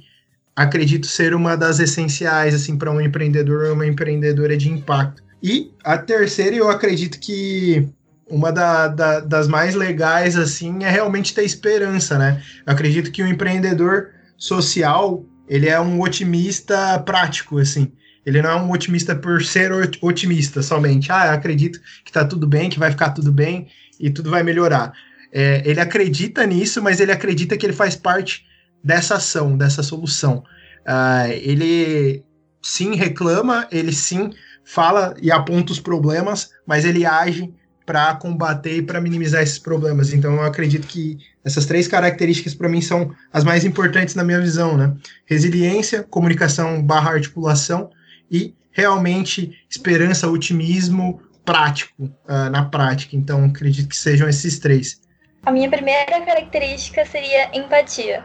[0.55, 5.24] acredito ser uma das essenciais assim para um empreendedor ou uma empreendedora de impacto.
[5.41, 7.88] E a terceira, eu acredito que
[8.30, 12.41] uma da, da, das mais legais assim é realmente ter esperança, né?
[12.66, 17.91] Eu acredito que o empreendedor social ele é um otimista prático, assim.
[18.26, 21.12] Ele não é um otimista por ser otimista somente.
[21.12, 23.68] Ah, acredito que tá tudo bem, que vai ficar tudo bem
[24.01, 24.91] e tudo vai melhorar.
[25.31, 28.45] É, ele acredita nisso, mas ele acredita que ele faz parte
[28.83, 30.43] dessa ação, dessa solução.
[30.81, 32.23] Uh, ele
[32.61, 34.31] sim reclama, ele sim
[34.65, 37.53] fala e aponta os problemas, mas ele age
[37.85, 40.13] para combater e para minimizar esses problemas.
[40.13, 44.39] Então eu acredito que essas três características para mim são as mais importantes na minha
[44.39, 44.93] visão, né?
[45.25, 47.89] Resiliência, comunicação barra articulação
[48.29, 53.15] e realmente esperança, otimismo prático uh, na prática.
[53.15, 55.01] Então acredito que sejam esses três.
[55.43, 58.23] A minha primeira característica seria empatia,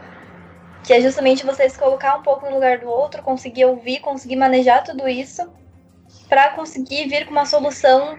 [0.83, 4.35] que é justamente você se colocar um pouco no lugar do outro, conseguir ouvir, conseguir
[4.35, 5.49] manejar tudo isso
[6.29, 8.17] para conseguir vir com uma solução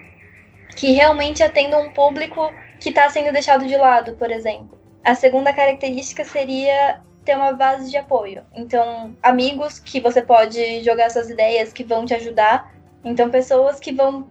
[0.76, 4.78] que realmente atenda um público que está sendo deixado de lado, por exemplo.
[5.04, 8.42] A segunda característica seria ter uma base de apoio.
[8.54, 12.74] Então, amigos que você pode jogar suas ideias, que vão te ajudar.
[13.04, 14.28] Então, pessoas que vão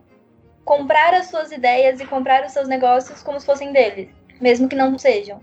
[0.67, 4.09] comprar as suas ideias e comprar os seus negócios como se fossem deles,
[4.41, 5.39] mesmo que não sejam.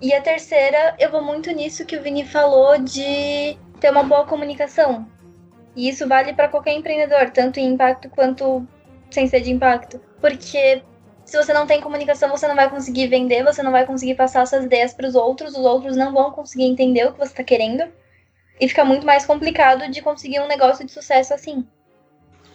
[0.00, 4.24] E a terceira, eu vou muito nisso que o Vini falou de ter uma boa
[4.24, 5.10] comunicação.
[5.74, 8.64] E isso vale para qualquer empreendedor, tanto em impacto quanto
[9.10, 10.00] sem ser de impacto.
[10.20, 10.80] Porque
[11.24, 14.46] se você não tem comunicação, você não vai conseguir vender, você não vai conseguir passar
[14.46, 17.42] suas ideias para os outros, os outros não vão conseguir entender o que você está
[17.42, 17.92] querendo.
[18.60, 21.66] E fica muito mais complicado de conseguir um negócio de sucesso assim.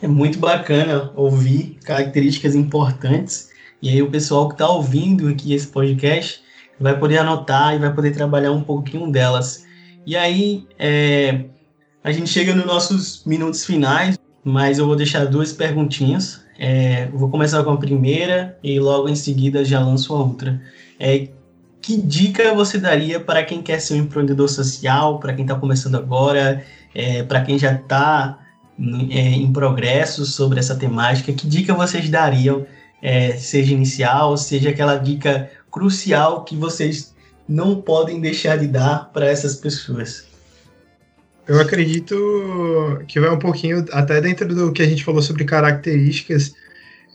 [0.01, 3.49] É muito bacana ouvir características importantes.
[3.81, 6.41] E aí o pessoal que está ouvindo aqui esse podcast
[6.79, 9.63] vai poder anotar e vai poder trabalhar um pouquinho delas.
[10.05, 11.45] E aí, é,
[12.03, 16.41] a gente chega nos nossos minutos finais, mas eu vou deixar duas perguntinhas.
[16.57, 20.59] É, vou começar com a primeira e logo em seguida já lanço a outra.
[20.99, 21.27] É,
[21.79, 25.95] que dica você daria para quem quer ser um empreendedor social, para quem está começando
[25.95, 28.40] agora, é, para quem já está
[28.81, 31.31] em progresso sobre essa temática?
[31.31, 32.65] Que dica vocês dariam,
[33.01, 37.13] é, seja inicial, seja aquela dica crucial que vocês
[37.47, 40.25] não podem deixar de dar para essas pessoas?
[41.47, 42.15] Eu acredito
[43.07, 46.53] que vai um pouquinho até dentro do que a gente falou sobre características.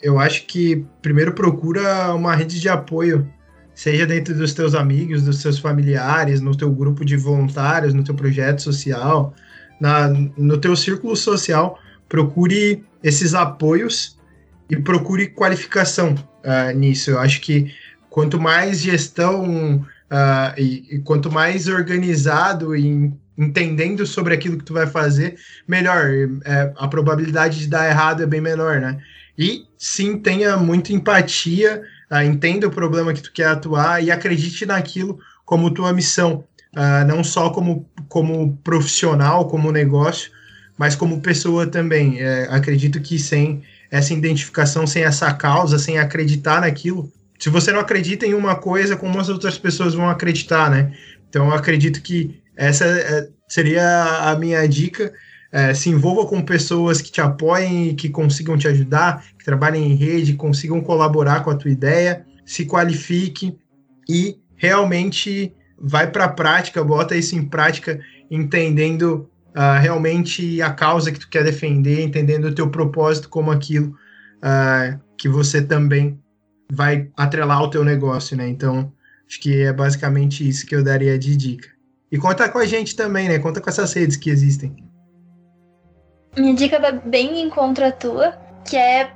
[0.02, 3.26] Eu acho que primeiro procura uma rede de apoio,
[3.74, 8.14] seja dentro dos teus amigos, dos seus familiares, no teu grupo de voluntários, no teu
[8.14, 9.32] projeto social,
[9.80, 11.78] na, no teu círculo social.
[12.08, 14.16] Procure esses apoios
[14.68, 16.14] e procure qualificação
[16.44, 17.10] uh, nisso.
[17.10, 17.72] Eu acho que
[18.10, 24.72] quanto mais gestão uh, e, e, quanto mais organizado e entendendo sobre aquilo que tu
[24.72, 25.36] vai fazer,
[25.68, 26.10] melhor.
[26.44, 28.98] É, a probabilidade de dar errado é bem menor, né?
[29.36, 34.64] E sim, tenha muita empatia, uh, entenda o problema que tu quer atuar e acredite
[34.64, 36.42] naquilo como tua missão,
[37.06, 40.30] não só como, como profissional, como negócio,
[40.78, 42.20] mas como pessoa também.
[42.20, 47.80] É, acredito que sem essa identificação, sem essa causa, sem acreditar naquilo, se você não
[47.80, 50.92] acredita em uma coisa, como as outras pessoas vão acreditar, né?
[51.28, 55.12] Então, acredito que essa é, seria a minha dica.
[55.52, 59.94] É, se envolva com pessoas que te apoiem, que consigam te ajudar, que trabalhem em
[59.94, 63.56] rede, consigam colaborar com a tua ideia, se qualifique
[64.08, 68.00] e realmente vai para a prática, bota isso em prática,
[68.30, 73.94] entendendo uh, realmente a causa que tu quer defender, entendendo o teu propósito como aquilo
[74.38, 76.18] uh, que você também
[76.70, 78.48] vai atrelar ao teu negócio, né?
[78.48, 78.92] Então,
[79.26, 81.68] acho que é basicamente isso que eu daria de dica.
[82.10, 83.38] E conta com a gente também, né?
[83.38, 84.74] Conta com essas redes que existem.
[86.36, 88.32] Minha dica vai bem em contra a tua,
[88.64, 89.12] que é.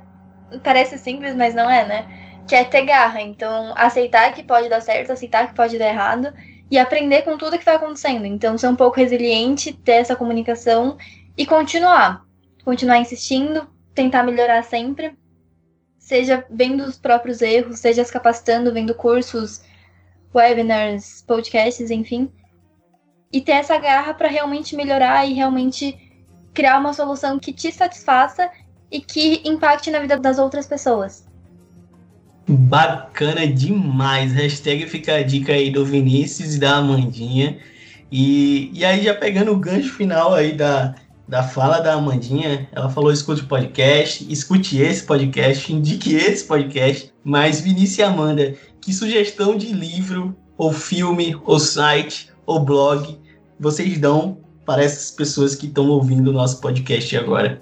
[0.63, 2.43] Parece simples, mas não é, né?
[2.45, 3.21] Que é ter garra.
[3.21, 6.33] Então, aceitar que pode dar certo, aceitar que pode dar errado
[6.71, 8.25] e aprender com tudo que está acontecendo.
[8.25, 10.97] Então, ser um pouco resiliente, ter essa comunicação
[11.37, 12.25] e continuar.
[12.63, 15.13] Continuar insistindo, tentar melhorar sempre.
[15.99, 19.61] Seja vendo os próprios erros, seja se capacitando, vendo cursos,
[20.33, 22.31] webinars, podcasts, enfim
[23.31, 25.97] e ter essa garra para realmente melhorar e realmente
[26.53, 28.49] criar uma solução que te satisfaça
[28.91, 31.25] e que impacte na vida das outras pessoas.
[32.51, 34.33] Bacana demais.
[34.33, 37.57] Hashtag fica a dica aí do Vinícius e da Amandinha.
[38.11, 40.95] E, e aí, já pegando o gancho final aí da,
[41.27, 47.13] da fala da Amandinha, ela falou: escute o podcast, escute esse podcast, indique esse podcast.
[47.23, 53.17] Mas, Vinícius e Amanda, que sugestão de livro, ou filme, ou site, ou blog
[53.61, 57.61] vocês dão para essas pessoas que estão ouvindo o nosso podcast agora?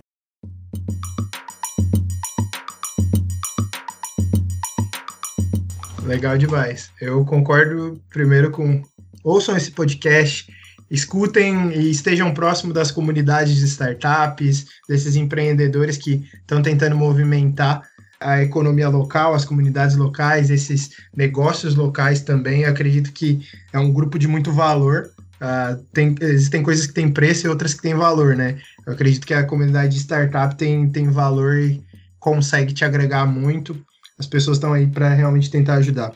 [6.10, 6.90] Legal demais.
[7.00, 8.82] Eu concordo primeiro com
[9.24, 10.52] ouçam esse podcast,
[10.90, 17.84] escutem e estejam próximo das comunidades de startups, desses empreendedores que estão tentando movimentar
[18.20, 22.64] a economia local, as comunidades locais, esses negócios locais também.
[22.64, 27.12] Eu acredito que é um grupo de muito valor uh, tem, existem coisas que têm
[27.12, 28.58] preço e outras que têm valor, né?
[28.84, 31.84] Eu acredito que a comunidade de startup tem, tem valor e
[32.20, 33.80] consegue te agregar muito.
[34.20, 36.12] As pessoas estão aí para realmente tentar ajudar.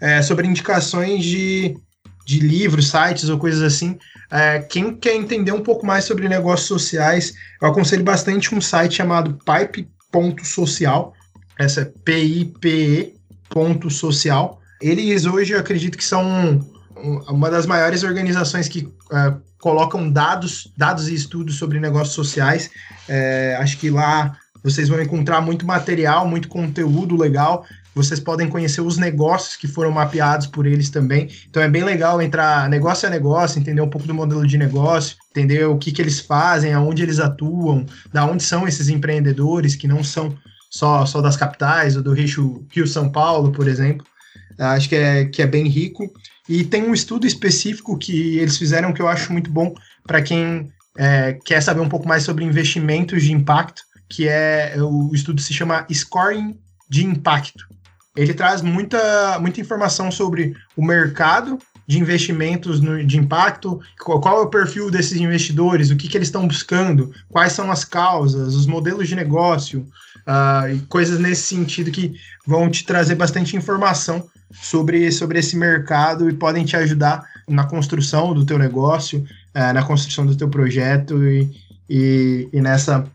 [0.00, 1.74] É, sobre indicações de,
[2.26, 3.98] de livros, sites ou coisas assim,
[4.30, 8.96] é, quem quer entender um pouco mais sobre negócios sociais, eu aconselho bastante um site
[8.96, 11.14] chamado pipe.social.
[11.58, 13.16] Essa é P-I-P-E
[13.90, 14.60] social.
[14.80, 16.60] Eles hoje eu acredito que são
[17.28, 22.70] uma das maiores organizações que uh, colocam dados, dados e estudos sobre negócios sociais.
[23.08, 24.36] É, acho que lá
[24.66, 27.64] vocês vão encontrar muito material, muito conteúdo legal.
[27.94, 31.28] Vocês podem conhecer os negócios que foram mapeados por eles também.
[31.48, 35.16] Então é bem legal entrar negócio a negócio, entender um pouco do modelo de negócio,
[35.30, 39.86] entender o que, que eles fazem, aonde eles atuam, da onde são esses empreendedores que
[39.86, 40.36] não são
[40.68, 44.04] só, só das capitais, ou do Rio, Rio São Paulo, por exemplo.
[44.58, 46.10] Acho que é, que é bem rico.
[46.48, 49.72] E tem um estudo específico que eles fizeram que eu acho muito bom
[50.04, 55.10] para quem é, quer saber um pouco mais sobre investimentos de impacto, que é o
[55.14, 57.66] estudo se chama Scoring de Impacto.
[58.16, 64.40] Ele traz muita, muita informação sobre o mercado de investimentos no, de impacto, qual, qual,
[64.40, 68.54] é o perfil desses investidores, o que, que eles estão buscando, quais são as causas,
[68.54, 69.86] os modelos de negócio,
[70.26, 72.14] uh, e coisas nesse sentido que
[72.46, 78.34] vão te trazer bastante informação sobre, sobre esse mercado e podem te ajudar na construção
[78.34, 79.20] do teu negócio,
[79.54, 81.50] uh, na construção do teu projeto e,
[81.88, 83.06] e, e, nessa,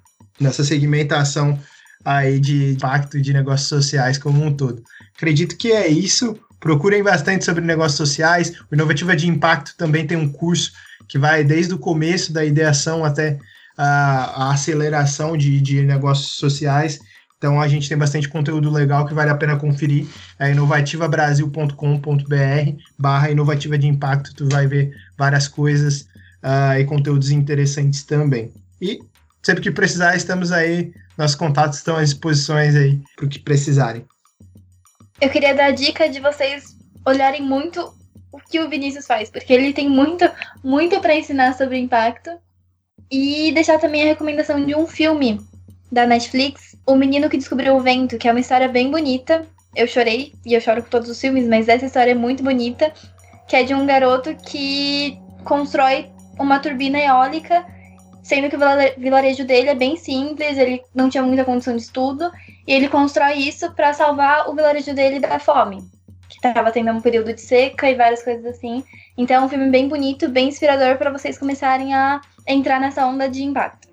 [0.42, 1.60] nessa segmentação
[2.04, 4.84] aí de impacto de negócios sociais como um todo.
[5.16, 6.38] Acredito que é isso.
[6.60, 8.54] Procurem bastante sobre negócios sociais.
[8.72, 10.72] O Inovativa de Impacto também tem um curso
[11.08, 13.38] que vai desde o começo da ideação até
[13.78, 17.00] a, a aceleração de, de negócios sociais.
[17.38, 20.06] Então a gente tem bastante conteúdo legal que vale a pena conferir.
[20.38, 21.76] É inovativabrasil.com.br
[22.98, 24.36] barra inovativa de impacto.
[24.36, 26.02] Tu vai ver várias coisas
[26.44, 28.52] uh, e conteúdos interessantes também.
[28.80, 29.00] E
[29.42, 30.94] sempre que precisar, estamos aí.
[31.18, 34.06] Nossos contatos estão à disposição aí para o que precisarem.
[35.20, 36.76] Eu queria dar a dica de vocês
[37.06, 37.94] olharem muito
[38.32, 40.30] o que o Vinícius faz, porque ele tem muito,
[40.64, 42.32] muito para ensinar sobre impacto.
[43.12, 45.39] E deixar também a recomendação de um filme
[45.92, 49.46] da Netflix, O Menino que Descobriu o Vento, que é uma história bem bonita.
[49.76, 52.94] Eu chorei, e eu choro com todos os filmes, mas essa história é muito bonita,
[53.50, 57.66] que é de um garoto que constrói uma turbina eólica,
[58.32, 58.59] sendo que o
[58.97, 62.32] vilarejo dele é bem simples, ele não tinha muita condição de estudo,
[62.65, 65.84] e ele constrói isso para salvar o vilarejo dele da fome,
[66.29, 68.86] que estava tendo um período de seca e várias coisas assim.
[69.17, 73.27] Então é um filme bem bonito, bem inspirador para vocês começarem a entrar nessa onda
[73.27, 73.89] de impacto.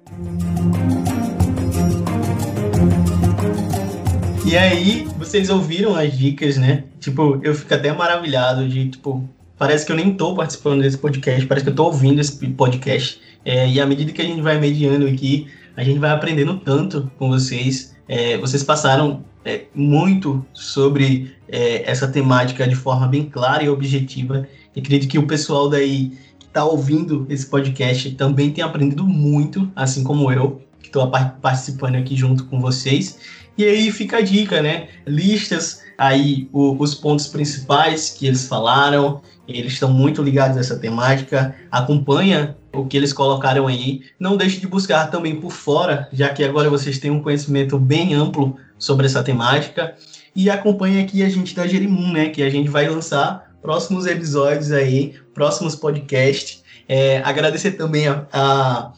[4.47, 6.85] E aí, vocês ouviram as dicas, né?
[7.01, 9.29] Tipo, eu fico até maravilhado de, tipo,
[9.59, 13.27] parece que eu nem tô participando desse podcast, parece que eu tô ouvindo esse podcast.
[13.45, 17.11] É, e à medida que a gente vai mediando aqui, a gente vai aprendendo tanto
[17.19, 17.97] com vocês.
[18.09, 24.47] É, vocês passaram é, muito sobre é, essa temática de forma bem clara e objetiva.
[24.75, 29.71] E acredito que o pessoal daí que está ouvindo esse podcast também tem aprendido muito,
[29.75, 33.19] assim como eu, que estou participando aqui junto com vocês.
[33.57, 34.89] E aí fica a dica, né?
[35.07, 40.79] Listas aí o, os pontos principais que eles falaram, eles estão muito ligados a essa
[40.79, 44.03] temática, acompanha o que eles colocaram aí.
[44.19, 48.15] Não deixe de buscar também por fora, já que agora vocês têm um conhecimento bem
[48.15, 49.95] amplo sobre essa temática.
[50.35, 52.29] E acompanhe aqui a gente da Jerimum, né?
[52.29, 56.63] Que a gente vai lançar próximos episódios aí, próximos podcasts.
[56.89, 58.93] É, agradecer também a, a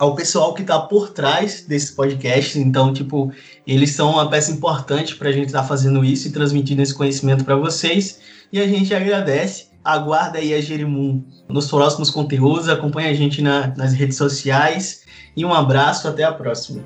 [0.00, 2.58] ao pessoal que está por trás desse podcast.
[2.58, 3.30] Então, tipo,
[3.66, 6.94] eles são uma peça importante para a gente estar tá fazendo isso e transmitindo esse
[6.94, 8.18] conhecimento para vocês.
[8.50, 9.66] E a gente agradece.
[9.84, 12.68] Aguarda aí a Jerimum nos próximos conteúdos.
[12.68, 15.04] Acompanhe a gente na, nas redes sociais.
[15.36, 16.82] E um abraço, até a próxima.